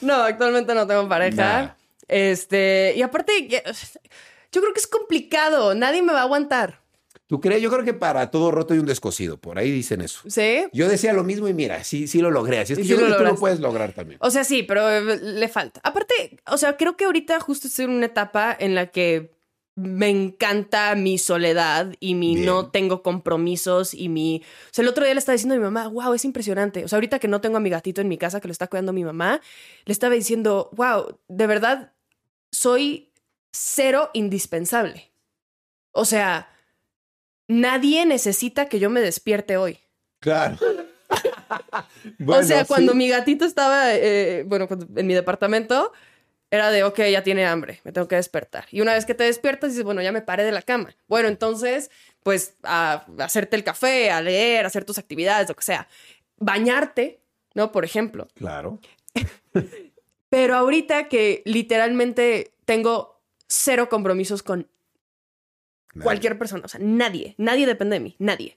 [0.00, 1.76] no, actualmente no tengo pareja.
[2.08, 3.48] Este, y aparte,
[4.50, 6.82] yo creo que es complicado, nadie me va a aguantar.
[7.28, 7.60] ¿Tú crees?
[7.60, 10.20] Yo creo que para todo roto hay un descosido, por ahí dicen eso.
[10.28, 10.64] ¿Sí?
[10.72, 12.58] Yo decía lo mismo y mira, sí, sí lo logré.
[12.60, 14.18] Así es que yo creo que tú lo puedes lograr también.
[14.22, 15.78] O sea, sí, pero eh, le falta.
[15.84, 19.30] Aparte, o sea, creo que ahorita justo estoy en una etapa en la que
[19.74, 24.42] me encanta mi soledad y mi no tengo compromisos y mi...
[24.70, 26.82] O sea, el otro día le estaba diciendo a mi mamá, wow, es impresionante.
[26.82, 28.68] O sea, ahorita que no tengo a mi gatito en mi casa que lo está
[28.68, 29.42] cuidando mi mamá,
[29.84, 31.92] le estaba diciendo, wow, de verdad
[32.50, 33.12] soy
[33.52, 35.10] cero indispensable.
[35.92, 36.48] O sea,
[37.48, 39.78] nadie necesita que yo me despierte hoy.
[40.20, 40.58] Claro.
[42.26, 45.92] o sea, cuando mi gatito estaba, eh, bueno, en mi departamento,
[46.50, 48.66] era de, ok, ya tiene hambre, me tengo que despertar.
[48.70, 50.94] Y una vez que te despiertas, dices, bueno, ya me paré de la cama.
[51.06, 51.90] Bueno, entonces,
[52.22, 55.88] pues, a hacerte el café, a leer, a hacer tus actividades, lo que sea.
[56.38, 57.20] Bañarte,
[57.54, 57.70] ¿no?
[57.70, 58.28] Por ejemplo.
[58.34, 58.78] Claro.
[60.28, 64.68] Pero ahorita que literalmente tengo cero compromisos con
[66.02, 68.56] cualquier persona, o sea, nadie, nadie depende de mí, nadie.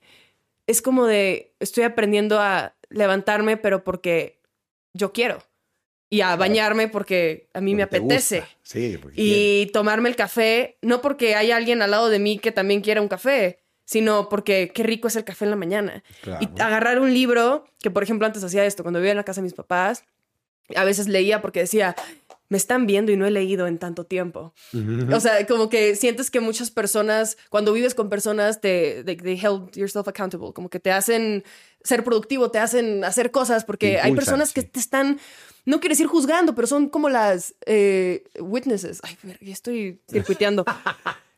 [0.68, 4.40] Es como de, estoy aprendiendo a levantarme, pero porque
[4.94, 5.44] yo quiero
[6.12, 8.44] y a bañarme porque a mí me apetece.
[8.64, 12.82] Sí, y tomarme el café, no porque hay alguien al lado de mí que también
[12.82, 16.04] quiera un café, sino porque qué rico es el café en la mañana.
[16.42, 19.40] Y agarrar un libro, que por ejemplo antes hacía esto, cuando vivía en la casa
[19.40, 20.04] de mis papás,
[20.76, 21.96] a veces leía porque decía,
[22.50, 24.54] me están viendo y no he leído en tanto tiempo.
[25.14, 29.72] O sea, como que sientes que muchas personas, cuando vives con personas, te they, held
[29.74, 31.44] yourself accountable, como que te hacen
[31.84, 35.18] ser productivo, te hacen hacer cosas, porque hay personas que te están
[35.66, 39.00] no quiero decir juzgando, pero son como las eh, witnesses.
[39.04, 40.66] Ay, ya estoy circuiteando.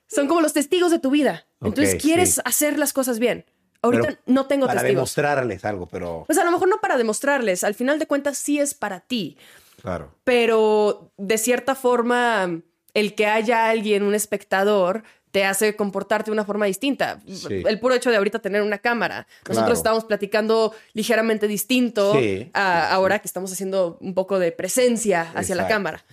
[0.08, 1.46] son como los testigos de tu vida.
[1.62, 3.46] Entonces quieres hacer las cosas bien.
[3.84, 5.14] Ahorita no tengo para testigos.
[5.14, 6.24] Demostrarles algo, pero.
[6.26, 7.64] Pues a lo mejor no para demostrarles.
[7.64, 9.38] Al final de cuentas, sí es para ti.
[9.82, 10.16] Claro.
[10.24, 12.62] Pero de cierta forma,
[12.94, 17.20] el que haya alguien, un espectador, te hace comportarte de una forma distinta.
[17.50, 19.26] El puro hecho de ahorita tener una cámara.
[19.50, 22.14] Nosotros estamos platicando ligeramente distinto
[22.54, 26.06] a ahora que estamos haciendo un poco de presencia hacia la cámara.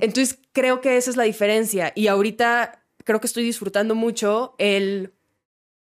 [0.00, 1.92] Entonces creo que esa es la diferencia.
[1.94, 5.14] Y ahorita creo que estoy disfrutando mucho el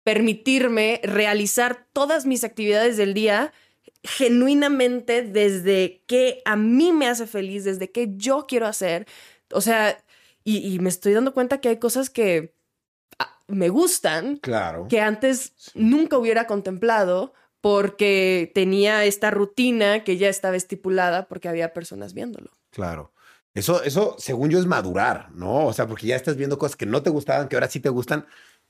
[0.07, 3.53] permitirme realizar todas mis actividades del día
[4.05, 9.09] genuinamente desde que a mí me hace feliz, desde que yo quiero hacer.
[9.51, 9.99] O sea,
[10.45, 12.55] y me estoy dando cuenta que hay cosas que
[13.49, 14.87] me gustan, claro.
[14.89, 21.73] que antes nunca hubiera contemplado porque tenía esta rutina que ya estaba estipulada porque había
[21.73, 22.53] personas viéndolo.
[22.71, 23.13] Claro.
[23.55, 25.67] Eso, eso, según yo, es madurar, ¿no?
[25.67, 27.89] O sea, porque ya estás viendo cosas que no te gustaban, que ahora sí te
[27.89, 28.27] gustan.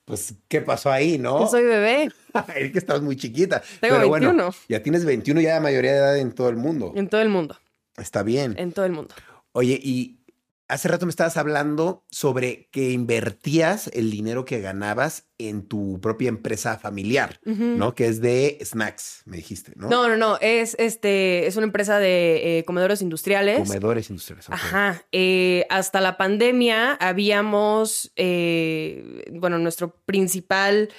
[0.06, 1.40] Pues, ¿qué pasó ahí, no?
[1.40, 2.08] Yo soy bebé.
[2.56, 3.60] es que estabas muy chiquita.
[3.80, 4.32] Tengo Pero 21.
[4.34, 6.92] Bueno, ya tienes 21, ya de mayoría de edad en todo el mundo.
[6.94, 7.58] En todo el mundo.
[7.96, 8.54] Está bien.
[8.56, 9.14] En todo el mundo.
[9.50, 10.20] Oye, y
[10.68, 16.28] Hace rato me estabas hablando sobre que invertías el dinero que ganabas en tu propia
[16.28, 17.94] empresa familiar, ¿no?
[17.94, 19.88] Que es de snacks, me dijiste, ¿no?
[19.88, 20.38] No, no, no.
[20.40, 23.60] Es este, es una empresa de eh, comedores industriales.
[23.68, 24.46] Comedores industriales.
[24.50, 25.04] Ajá.
[25.12, 30.90] Eh, hasta la pandemia habíamos, eh, bueno, nuestro principal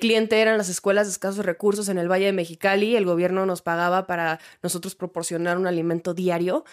[0.00, 2.94] cliente eran las escuelas de escasos recursos en el Valle de Mexicali.
[2.94, 6.64] El gobierno nos pagaba para nosotros proporcionar un alimento diario.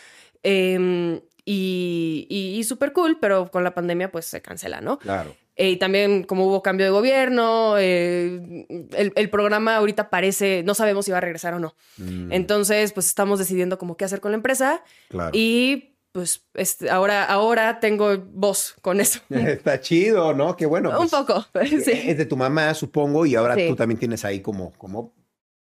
[0.43, 4.99] Em, y, y, súper cool, pero con la pandemia pues se cancela, ¿no?
[4.99, 5.35] Claro.
[5.59, 8.65] Eh, y también como hubo cambio de gobierno, eh,
[8.95, 11.75] el, programa ahorita parece, no sabemos si va a regresar o no.
[11.97, 12.31] Mm.
[12.31, 14.81] Entonces, pues estamos decidiendo como qué hacer con la empresa.
[15.09, 15.31] Claro.
[15.33, 19.19] Y pues este, ahora, ahora tengo voz con eso.
[19.29, 20.55] Está chido, ¿no?
[20.55, 20.91] Qué bueno.
[20.91, 21.91] Un pues, poco, sí.
[21.91, 25.13] Es de tu mamá, supongo, y ahora tú también tienes ahí como, como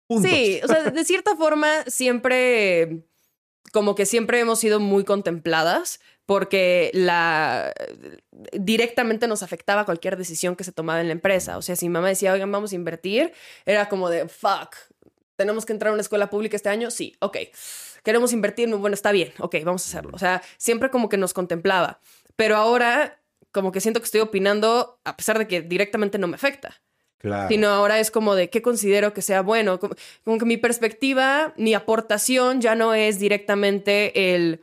[0.07, 0.31] puntos.
[0.31, 3.03] Sí, o sea, de cierta forma siempre
[3.71, 7.73] como que siempre hemos sido muy contempladas porque la
[8.53, 11.57] directamente nos afectaba cualquier decisión que se tomaba en la empresa.
[11.57, 13.33] O sea, si mi mamá decía, oigan, vamos a invertir,
[13.65, 14.75] era como de, fuck,
[15.35, 17.37] tenemos que entrar a una escuela pública este año, sí, ok.
[18.03, 20.11] Queremos invertir, bueno, está bien, ok, vamos a hacerlo.
[20.13, 21.99] O sea, siempre como que nos contemplaba.
[22.35, 23.19] Pero ahora,
[23.51, 26.81] como que siento que estoy opinando a pesar de que directamente no me afecta.
[27.47, 29.79] Sino ahora es como de qué considero que sea bueno.
[29.79, 34.61] Como, que mi perspectiva, mi aportación ya no es directamente el,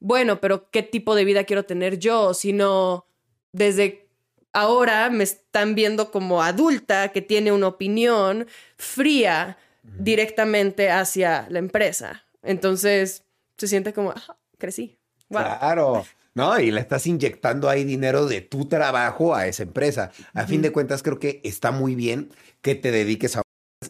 [0.00, 3.06] bueno, pero qué tipo de vida quiero tener yo, sino
[3.52, 4.08] desde
[4.52, 8.46] ahora me están viendo como adulta que tiene una opinión
[8.76, 12.24] fría directamente hacia la empresa.
[12.42, 13.24] Entonces
[13.56, 14.98] se siente como, ah, crecí.
[15.28, 16.04] Claro.
[16.40, 16.58] ¿No?
[16.58, 20.10] Y le estás inyectando ahí dinero de tu trabajo a esa empresa.
[20.32, 22.30] A fin de cuentas, creo que está muy bien
[22.62, 23.42] que te dediques a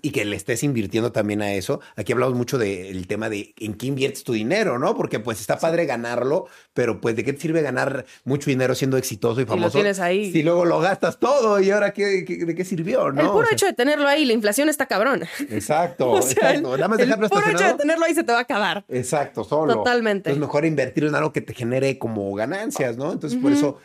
[0.03, 1.81] y que le estés invirtiendo también a eso.
[1.97, 4.97] Aquí hablamos mucho del tema de en qué inviertes tu dinero, ¿no?
[4.97, 8.97] Porque pues está padre ganarlo, pero pues de qué te sirve ganar mucho dinero siendo
[8.97, 9.67] exitoso y famoso.
[9.67, 10.33] lo tienes ahí.
[10.33, 13.21] Si luego lo gastas todo y ahora qué, de qué sirvió, ¿no?
[13.21, 15.25] El puro hecho de tenerlo ahí, la inflación está cabrón.
[15.51, 16.77] Exacto, exacto.
[16.77, 18.85] Nada más el puro hecho de tenerlo ahí se te va a acabar.
[18.89, 19.75] Exacto, solo.
[19.75, 20.31] Totalmente.
[20.31, 23.13] Es mejor invertir en algo que te genere como ganancias, ¿no?
[23.13, 23.79] Entonces por eso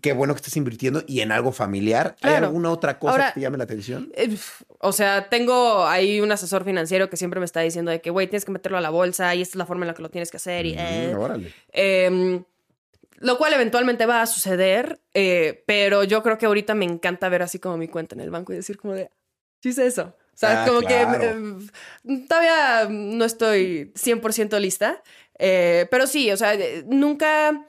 [0.00, 2.16] qué bueno que estés invirtiendo y en algo familiar.
[2.22, 4.10] ¿Hay alguna otra cosa que te llame la atención?
[4.14, 4.36] Eh,
[4.78, 8.26] o sea, tengo ahí un asesor financiero que siempre me está diciendo de que, güey,
[8.26, 10.10] tienes que meterlo a la bolsa y esta es la forma en la que lo
[10.10, 10.66] tienes que hacer.
[10.66, 12.44] Y, mm, eh, em,
[13.18, 17.42] lo cual eventualmente va a suceder, eh, pero yo creo que ahorita me encanta ver
[17.42, 19.10] así como mi cuenta en el banco y decir como de,
[19.60, 20.16] sí es eso.
[20.34, 21.18] O sea, Ah, como claro.
[21.20, 25.02] que todavía no estoy 100% lista,
[25.38, 26.54] pero sí, o sea,
[26.86, 27.66] nunca,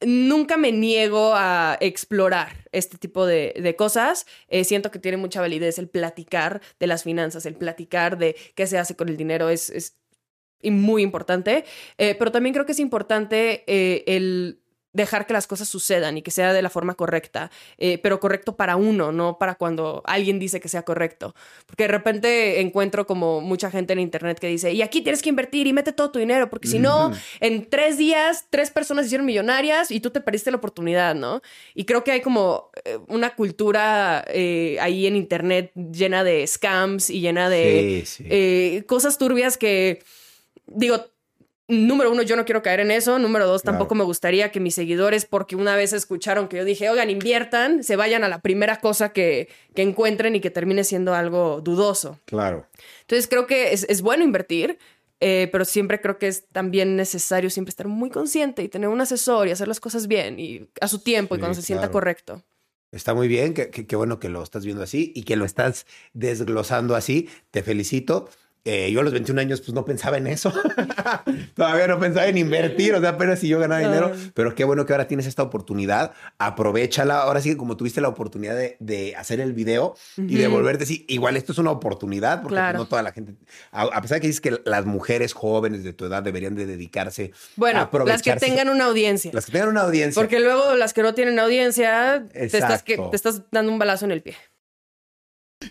[0.00, 4.26] nunca me niego a explorar este tipo de, de cosas.
[4.48, 8.66] Eh, siento que tiene mucha validez el platicar de las finanzas, el platicar de qué
[8.66, 9.96] se hace con el dinero es, es
[10.62, 11.64] muy importante,
[11.98, 14.60] Eh, pero también creo que es importante eh, el
[14.92, 18.56] dejar que las cosas sucedan y que sea de la forma correcta, eh, pero correcto
[18.56, 21.34] para uno, no para cuando alguien dice que sea correcto.
[21.66, 25.28] Porque de repente encuentro como mucha gente en internet que dice, y aquí tienes que
[25.28, 29.26] invertir y mete todo tu dinero, porque si no, en tres días, tres personas hicieron
[29.26, 31.42] millonarias y tú te perdiste la oportunidad, ¿no?
[31.74, 37.10] Y creo que hay como eh, una cultura eh, ahí en internet llena de scams
[37.10, 38.24] y llena de Sí, sí.
[38.30, 40.02] eh, cosas turbias que,
[40.66, 41.04] digo,
[41.68, 43.18] número uno, yo no quiero caer en eso.
[43.18, 43.76] Número dos, Claro.
[43.76, 47.84] tampoco me gustaría que mis seguidores, porque una vez escucharon que yo dije, oigan, inviertan,
[47.84, 52.18] se vayan a la primera cosa que, que encuentren y que termine siendo algo dudoso.
[52.24, 52.66] Claro.
[53.02, 54.78] Entonces creo que es, es bueno invertir,
[55.20, 59.00] eh, pero siempre creo que es también necesario siempre estar muy consciente y tener un
[59.00, 62.42] asesor y hacer las cosas bien y a su tiempo y cuando se sienta correcto.
[62.92, 66.96] Está muy bien, qué bueno que lo estás viendo así y que lo estás desglosando
[66.96, 67.28] así.
[67.50, 68.30] Te felicito.
[68.64, 70.52] Eh, yo a los 21 años pues no pensaba en eso.
[71.54, 74.12] Todavía no pensaba en invertir, o sea, apenas si yo ganaba dinero.
[74.34, 76.12] Pero qué bueno que ahora tienes esta oportunidad.
[76.38, 77.20] Aprovechala.
[77.22, 80.84] Ahora sí que como tuviste la oportunidad de, de hacer el video y de volverte
[80.84, 83.34] así, igual esto es una oportunidad porque pues, no toda la gente,
[83.72, 86.66] a, a pesar de que dices que las mujeres jóvenes de tu edad deberían de
[86.66, 87.88] dedicarse a Bueno, las
[88.22, 89.30] que aprovecharse- tengan una audiencia.
[89.32, 90.20] las que tengan una audiencia.
[90.20, 94.04] Porque luego las que no tienen audiencia, te estás, que, te estás dando un balazo
[94.04, 94.36] en el pie.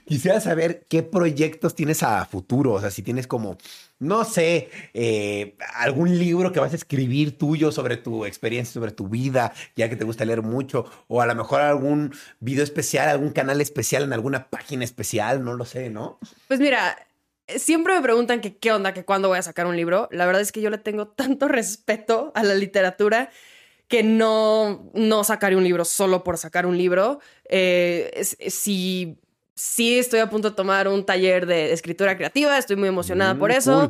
[0.06, 3.58] Quisiera saber qué proyectos tienes a futuro, o sea, si tienes como,
[4.00, 9.08] no sé, eh, algún libro que vas a escribir tuyo sobre tu experiencia, sobre tu
[9.08, 13.32] vida, ya que te gusta leer mucho, o a lo mejor algún video especial, algún
[13.32, 16.20] canal especial en alguna página especial, no lo sé, ¿no?
[16.48, 16.98] Pues mira,
[17.48, 20.10] siempre me preguntan que qué onda, que cuándo voy a sacar un libro.
[20.12, 23.30] La verdad es que yo le tengo tanto respeto a la literatura
[23.88, 27.20] que no, no sacaré un libro solo por sacar un libro.
[27.50, 29.18] Eh, si,
[29.58, 33.40] si estoy a punto de tomar un taller de escritura creativa, estoy muy emocionada Mm,
[33.40, 33.80] por eso,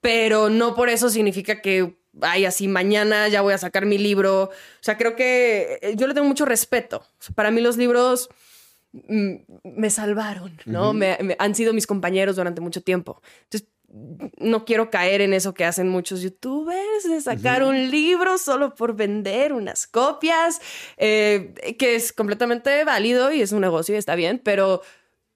[0.00, 4.44] pero no por eso significa que, ay, así mañana ya voy a sacar mi libro.
[4.44, 4.50] O
[4.80, 6.96] sea, creo que eh, yo le tengo mucho respeto.
[7.20, 8.30] O sea, para mí los libros
[8.92, 9.34] mm,
[9.64, 10.92] me salvaron, ¿no?
[10.94, 13.20] Me- han sido mis compañeros durante mucho tiempo.
[13.44, 13.68] Entonces,
[14.38, 18.96] no quiero caer en eso que hacen muchos youtubers, de sacar un libro solo por
[18.96, 20.62] vender unas copias,
[20.96, 24.80] eh, que es completamente válido y es un negocio y está bien, pero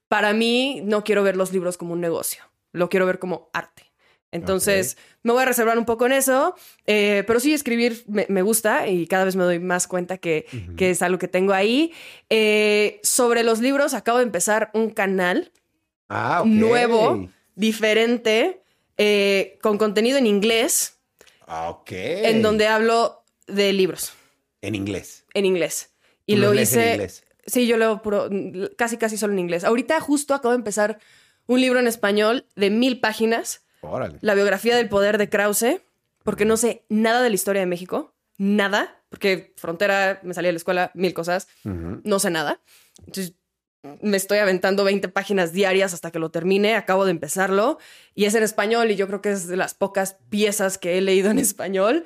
[0.07, 3.83] para mí no quiero ver los libros como un negocio, lo quiero ver como arte.
[4.31, 6.53] Entonces, me voy a reservar un poco en eso,
[6.85, 10.45] eh, pero sí escribir me, me gusta y cada vez me doy más cuenta que,
[10.75, 11.93] que es algo que tengo ahí.
[12.29, 15.51] Eh, sobre los libros, acabo de empezar un canal
[16.09, 18.61] Ah, nuevo, diferente,
[18.97, 20.99] eh, con contenido en inglés,
[21.47, 21.91] Ah, Ok.
[21.93, 24.11] en donde hablo de libros
[24.61, 25.25] En inglés.
[25.33, 25.93] en inglés.
[26.25, 26.91] Y lo en hice.
[26.91, 27.23] inglés.
[27.47, 28.29] Sí, yo leo puro,
[28.77, 29.63] casi, casi solo en inglés.
[29.63, 30.99] Ahorita justo acabo de empezar
[31.47, 34.19] un libro en español de mil páginas, Órale.
[34.21, 35.81] la biografía del poder de Krause,
[36.23, 40.51] porque no sé nada de la historia de México, nada, porque frontera, me salí de
[40.53, 42.59] la escuela, mil cosas, no sé nada.
[42.99, 43.33] Entonces,
[44.01, 46.75] me estoy aventando 20 páginas diarias hasta que lo termine.
[46.75, 47.77] Acabo de empezarlo
[48.15, 51.01] y es en español y yo creo que es de las pocas piezas que he
[51.01, 52.03] leído en español.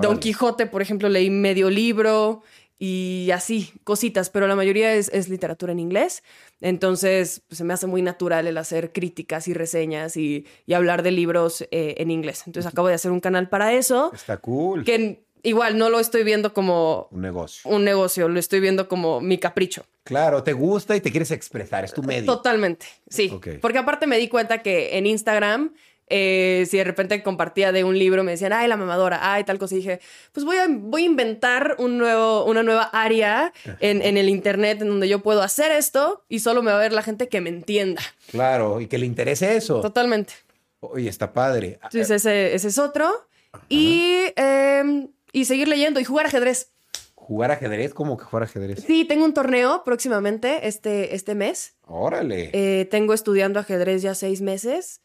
[0.00, 0.18] Don.
[0.18, 2.42] Quijote, por ejemplo, leí medio libro
[2.78, 6.22] y así, cositas, pero la mayoría es, es literatura en inglés.
[6.60, 11.02] Entonces, pues, se me hace muy natural el hacer críticas y reseñas y, y hablar
[11.02, 12.44] de libros eh, en inglés.
[12.46, 14.84] Entonces, acabo de hacer un canal para eso, Está cool.
[14.84, 17.70] que igual no lo estoy viendo como Un negocio.
[17.70, 19.84] un negocio, lo estoy viendo como mi capricho.
[20.04, 22.24] Claro, te gusta y te quieres expresar, es tu medio.
[22.32, 23.30] Totalmente, sí.
[23.60, 25.72] Porque aparte me di cuenta que en Instagram,
[26.08, 29.58] eh, si de repente compartía de un libro, me decían, ay, la mamadora, ay, tal
[29.58, 29.74] cosa.
[29.74, 30.00] Y dije,
[30.32, 34.82] pues voy a, voy a inventar un nuevo, una nueva área en, en el Internet
[34.82, 37.40] en donde yo puedo hacer esto y solo me va a ver la gente que
[37.40, 38.02] me entienda.
[38.30, 39.80] Claro, y que le interese eso.
[39.80, 40.34] Totalmente.
[40.80, 41.78] Oye, está padre.
[41.82, 43.10] Entonces ese, ese es otro.
[43.68, 46.70] Y, eh, y seguir leyendo y jugar ajedrez.
[47.14, 47.94] ¿Jugar ajedrez?
[47.94, 48.82] ¿Cómo que jugar ajedrez?
[48.84, 51.74] Sí, tengo un torneo próximamente este, este mes.
[51.86, 52.50] Órale.
[52.52, 55.00] Eh, tengo estudiando ajedrez ya seis meses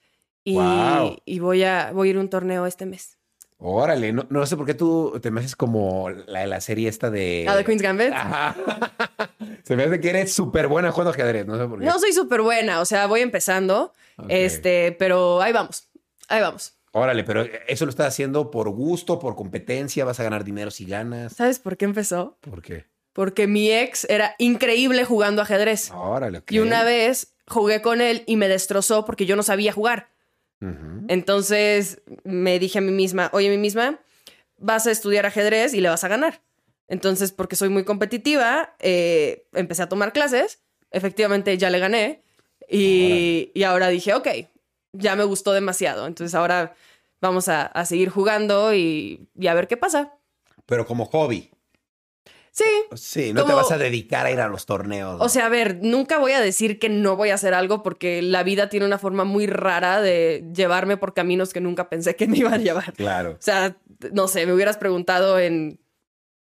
[1.26, 3.18] y, voy, a, voy a ir a un torneo este mes.
[3.60, 4.14] Órale.
[4.14, 7.10] No, no sé por qué tú te me haces como la de la serie esta
[7.10, 7.46] de.
[7.50, 8.12] ¿A The Queen's Gambit?
[8.14, 8.56] Ajá.
[9.64, 11.46] Se me hace que eres súper buena jugando ajedrez.
[11.46, 11.86] No sé por qué.
[11.86, 13.94] No soy súper buena, o sea, voy empezando,
[14.30, 15.90] este, pero ahí vamos,
[16.30, 16.74] ahí vamos.
[16.92, 20.86] Órale, pero eso lo estás haciendo por gusto, por competencia, vas a ganar dinero si
[20.86, 21.34] ganas.
[21.34, 22.38] ¿Sabes por qué empezó?
[22.42, 22.86] ¿Por qué?
[23.14, 25.92] Porque mi ex era increíble jugando ajedrez.
[25.92, 26.44] Órale.
[26.50, 30.10] Y una vez jugué con él y me destrozó porque yo no sabía jugar.
[31.08, 34.00] Entonces me dije a mí misma, oye, a mí misma,
[34.58, 36.42] vas a estudiar ajedrez y le vas a ganar.
[36.88, 40.64] Entonces, porque soy muy competitiva, eh, empecé a tomar clases.
[40.92, 42.24] Efectivamente, ya le gané.
[42.70, 44.28] Y, y ahora dije, ok,
[44.94, 46.08] ya me gustó demasiado.
[46.08, 46.76] Entonces ahora
[47.22, 50.14] vamos a, a seguir jugando y, y a ver qué pasa.
[50.66, 51.52] Pero como hobby.
[52.58, 52.64] Sí.
[52.96, 55.18] Sí, no te vas a dedicar a ir a los torneos.
[55.22, 58.24] O sea, a ver, nunca voy a decir que no voy a hacer algo porque
[58.24, 62.26] la vida tiene una forma muy rara de llevarme por caminos que nunca pensé que
[62.28, 62.94] me iban a llevar.
[62.94, 63.34] claro.
[63.34, 63.78] O sea,
[64.12, 65.80] no sé, me hubieras preguntado en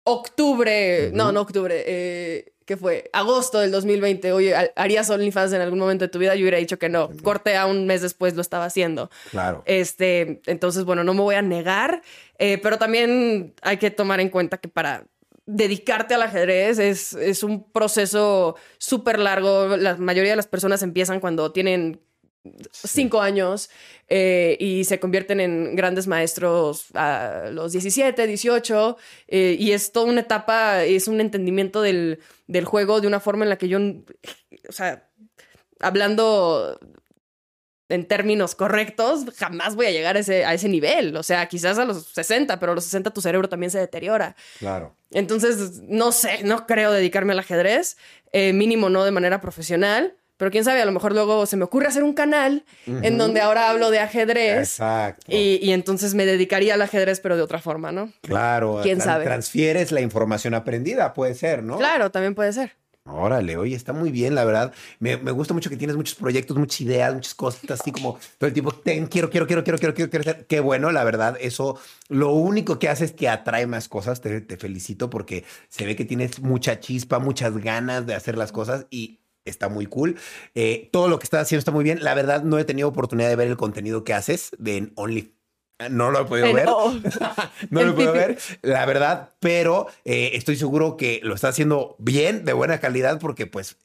[0.05, 3.11] octubre, no, no octubre, eh, ¿qué fue?
[3.13, 4.33] Agosto del 2020.
[4.33, 6.37] Oye, ¿ha- ¿harías OnlyFans en algún momento de tu vida?
[6.37, 7.11] Yo hubiera dicho que no.
[7.25, 9.11] Corte a un mes después lo estaba haciendo.
[9.33, 9.63] Claro.
[9.67, 12.03] Este, entonces, bueno, no me voy a negar,
[12.39, 15.05] eh, pero también hay que tomar en cuenta que para
[15.47, 19.77] dedicarte al ajedrez es, es un proceso súper largo.
[19.77, 22.01] La mayoría de las personas empiezan cuando tienen
[22.71, 23.71] cinco años
[24.09, 28.97] eh, y se convierten en grandes maestros a los 17, 18
[29.29, 33.45] eh, y es toda una etapa, es un entendimiento del, del juego de una forma
[33.45, 35.09] en la que yo, o sea,
[35.81, 36.79] hablando
[37.89, 41.17] en términos correctos, jamás voy a llegar a ese, a ese nivel.
[41.17, 44.37] O sea, quizás a los 60, pero a los 60 tu cerebro también se deteriora.
[44.59, 44.95] Claro.
[45.13, 47.97] Entonces, no sé, no creo dedicarme al ajedrez,
[48.33, 51.65] eh, mínimo no de manera profesional, pero quién sabe, a lo mejor luego se me
[51.65, 55.25] ocurre hacer un canal en donde ahora hablo de ajedrez Exacto.
[55.29, 58.13] y, y entonces me dedicaría al ajedrez, pero de otra forma, ¿no?
[58.21, 58.81] Claro.
[58.83, 59.25] ¿Quién sabe?
[59.25, 61.79] Transfieres la información aprendida, puede ser, ¿no?
[61.79, 62.73] Claro, también puede ser.
[63.09, 64.75] Órale, oye, está muy bien, la verdad.
[64.99, 68.49] Me, me gusta mucho que tienes muchos proyectos, muchas ideas, muchas cosas, así como todo
[68.49, 70.47] el tiempo, ten, quiero, quiero, quiero, quiero, quiero, quiero, quiero.
[70.49, 71.79] Qué bueno, la verdad, eso
[72.09, 74.21] lo único que hace es que atrae más cosas.
[74.21, 78.87] Te, felicito porque se ve que tienes mucha chispa, muchas ganas de hacer las cosas
[78.91, 80.17] y está muy cool.
[80.57, 82.03] Eh, todo lo que estás haciendo está muy bien.
[82.03, 85.36] La verdad, no he tenido oportunidad de ver el contenido que haces de en Only.
[85.91, 86.67] No lo he podido ver.
[86.69, 86.93] oh.
[87.71, 88.19] no lo puedo pipi.
[88.27, 93.19] ver, la verdad, pero eh, estoy seguro que lo está haciendo bien, de buena calidad,
[93.19, 93.77] porque pues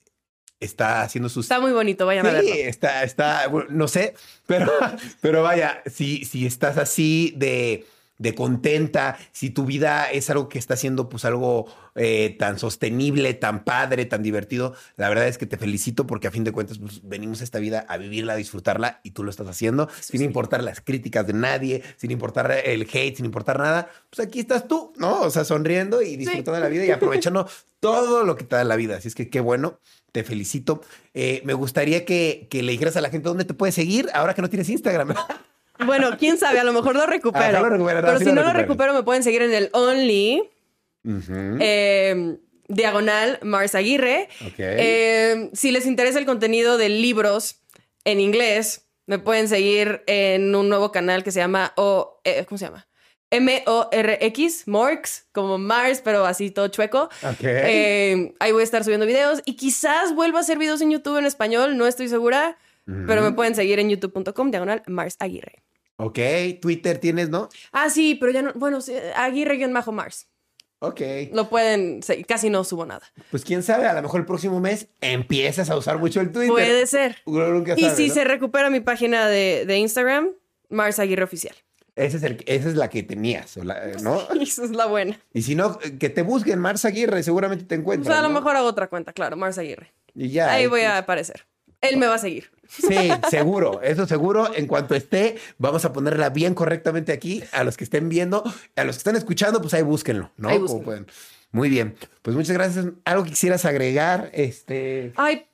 [0.60, 1.46] está haciendo sus...
[1.46, 2.54] Está muy bonito, vayan a Sí, verlo.
[2.54, 4.14] está, está, bueno, no sé,
[4.46, 4.72] pero,
[5.22, 7.86] pero vaya, si, si estás así de,
[8.22, 11.66] de contenta, si tu vida es algo que está haciendo pues algo
[11.96, 16.32] eh, tan sostenible, tan padre, tan divertido, la verdad es que te felicito porque a
[16.32, 19.32] fin de cuentas pues, venimos a esta vida a vivirla, a disfrutarla y tú lo
[19.32, 20.24] estás haciendo sin sí.
[20.24, 24.68] importar las críticas de nadie, sin importar el hate, sin importar nada, pues aquí estás
[24.68, 25.22] tú, ¿no?
[25.22, 27.50] O sea, sonriendo y disfrutando de la vida y aprovechando
[27.80, 28.98] todo lo que te da la vida.
[28.98, 29.80] Así es que qué bueno,
[30.12, 30.84] te felicito.
[31.16, 34.36] Eh, me gustaría que, que le dijeras a la gente dónde te puedes seguir ahora
[34.36, 35.16] que no tienes Instagram.
[35.86, 37.46] Bueno, quién sabe, a lo mejor lo recupero.
[37.46, 39.54] A lo mejor lo recuperas, pero si lo no lo recupero, me pueden seguir en
[39.54, 40.50] el Only,
[41.60, 44.30] eh, diagonal Mars Aguirre.
[44.58, 47.62] Eh, si les interesa el contenido de libros
[48.06, 52.58] en inglés, me pueden seguir en un nuevo canal que se llama o, eh, ¿cómo
[52.58, 52.88] se llama?
[53.32, 57.10] M-O-R-X, Morx, como Mars, pero así todo chueco.
[57.40, 61.18] Eh, ahí voy a estar subiendo videos y quizás vuelva a hacer videos en YouTube
[61.18, 62.58] en español, no estoy segura,
[63.08, 65.64] pero me pueden seguir en youtube.com, diagonal Mars Aguirre.
[66.04, 66.20] Ok,
[66.62, 67.50] Twitter tienes, ¿no?
[67.72, 70.28] Ah, sí, pero ya no, bueno, sí, Aguirre-Mars.
[70.80, 71.00] Ok.
[71.34, 73.04] Lo pueden, casi no subo nada.
[73.30, 76.50] Pues quién sabe, a lo mejor el próximo mes empiezas a usar mucho el Twitter.
[76.52, 77.18] Puede ser.
[77.26, 78.14] Uno nunca Y sabe, si ¿no?
[78.16, 80.30] se recupera mi página de, de Instagram,
[80.70, 81.56] Mars Aguirre Oficial.
[81.96, 84.22] Ese es el- esa es la que tenías, o la- ¿no?
[84.42, 85.20] Esa es la buena.
[85.34, 88.12] Y si no, que te busquen Mars Aguirre, seguramente te O encuentran.
[88.14, 88.40] sea, a lo ¿no?
[88.40, 89.92] mejor hago otra cuenta, claro, Mars Aguirre.
[90.16, 90.52] Y ya.
[90.52, 91.46] Ahí eh, voy a aparecer.
[91.82, 92.50] Él me va a seguir.
[92.72, 94.50] Sí, seguro, eso seguro.
[94.56, 97.44] En cuanto esté, vamos a ponerla bien correctamente aquí.
[97.52, 98.44] A los que estén viendo,
[98.76, 100.48] a los que están escuchando, pues ahí búsquenlo, ¿no?
[100.50, 100.86] Ahí Como búsquenlo.
[100.86, 101.08] pueden.
[101.52, 101.96] Muy bien.
[102.22, 102.86] Pues muchas gracias.
[103.04, 104.30] ¿Algo que quisieras agregar?
[104.34, 105.12] Este.
[105.18, 105.48] Ay,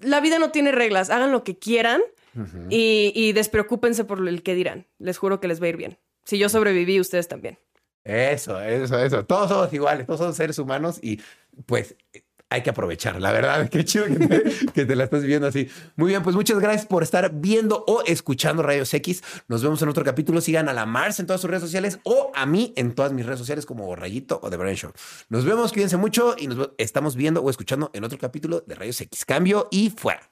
[0.00, 1.10] la vida no tiene reglas.
[1.10, 2.00] Hagan lo que quieran
[2.68, 4.86] y, y despreocúpense por el que dirán.
[4.98, 5.98] Les juro que les va a ir bien.
[6.24, 7.58] Si yo sobreviví, ustedes también.
[8.04, 9.24] Eso, eso, eso.
[9.26, 11.20] Todos somos iguales, todos somos seres humanos y
[11.66, 11.94] pues
[12.52, 13.68] hay que aprovechar, la verdad.
[13.70, 15.68] Qué chido que te, que te la estás viendo así.
[15.96, 19.22] Muy bien, pues muchas gracias por estar viendo o escuchando Rayos X.
[19.48, 20.40] Nos vemos en otro capítulo.
[20.40, 23.24] Sigan a la Mars en todas sus redes sociales o a mí en todas mis
[23.24, 24.92] redes sociales como Rayito o The Brain Show.
[25.28, 29.00] Nos vemos, cuídense mucho y nos estamos viendo o escuchando en otro capítulo de Rayos
[29.00, 29.24] X.
[29.24, 30.28] Cambio y fuera.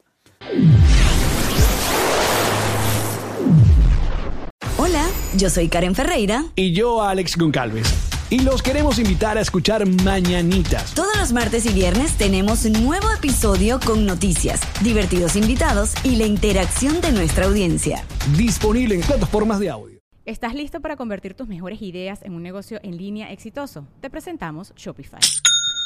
[4.77, 5.07] Hola,
[5.37, 8.10] yo soy Karen Ferreira Y yo, Alex Goncalves.
[8.31, 10.95] Y los queremos invitar a escuchar Mañanitas.
[10.95, 16.27] Todos los martes y viernes tenemos un nuevo episodio con noticias, divertidos invitados y la
[16.27, 18.05] interacción de nuestra audiencia.
[18.37, 20.01] Disponible en plataformas de audio.
[20.25, 23.87] ¿Estás listo para convertir tus mejores ideas en un negocio en línea exitoso?
[24.01, 25.21] Te presentamos Shopify.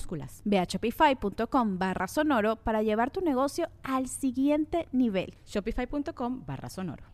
[0.00, 0.42] minúsculas.
[0.44, 5.34] Ve a shopify.com barra sonoro para llevar tu negocio al siguiente nivel.
[5.46, 7.04] Shopify.com barra sonoro.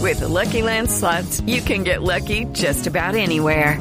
[0.00, 3.78] With the Lucky Land slots, you can get lucky just about anywhere.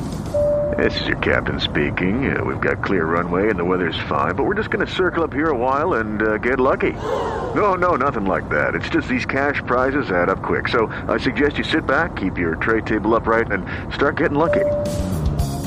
[0.78, 2.36] This is your captain speaking.
[2.36, 5.24] Uh, we've got clear runway and the weather's fine, but we're just going to circle
[5.24, 6.94] up here a while and uh, get lucky.
[7.56, 8.76] No, no, nothing like that.
[8.76, 10.68] It's just these cash prizes add up quick.
[10.68, 14.66] So I suggest you sit back, keep your tray table upright, and start getting lucky.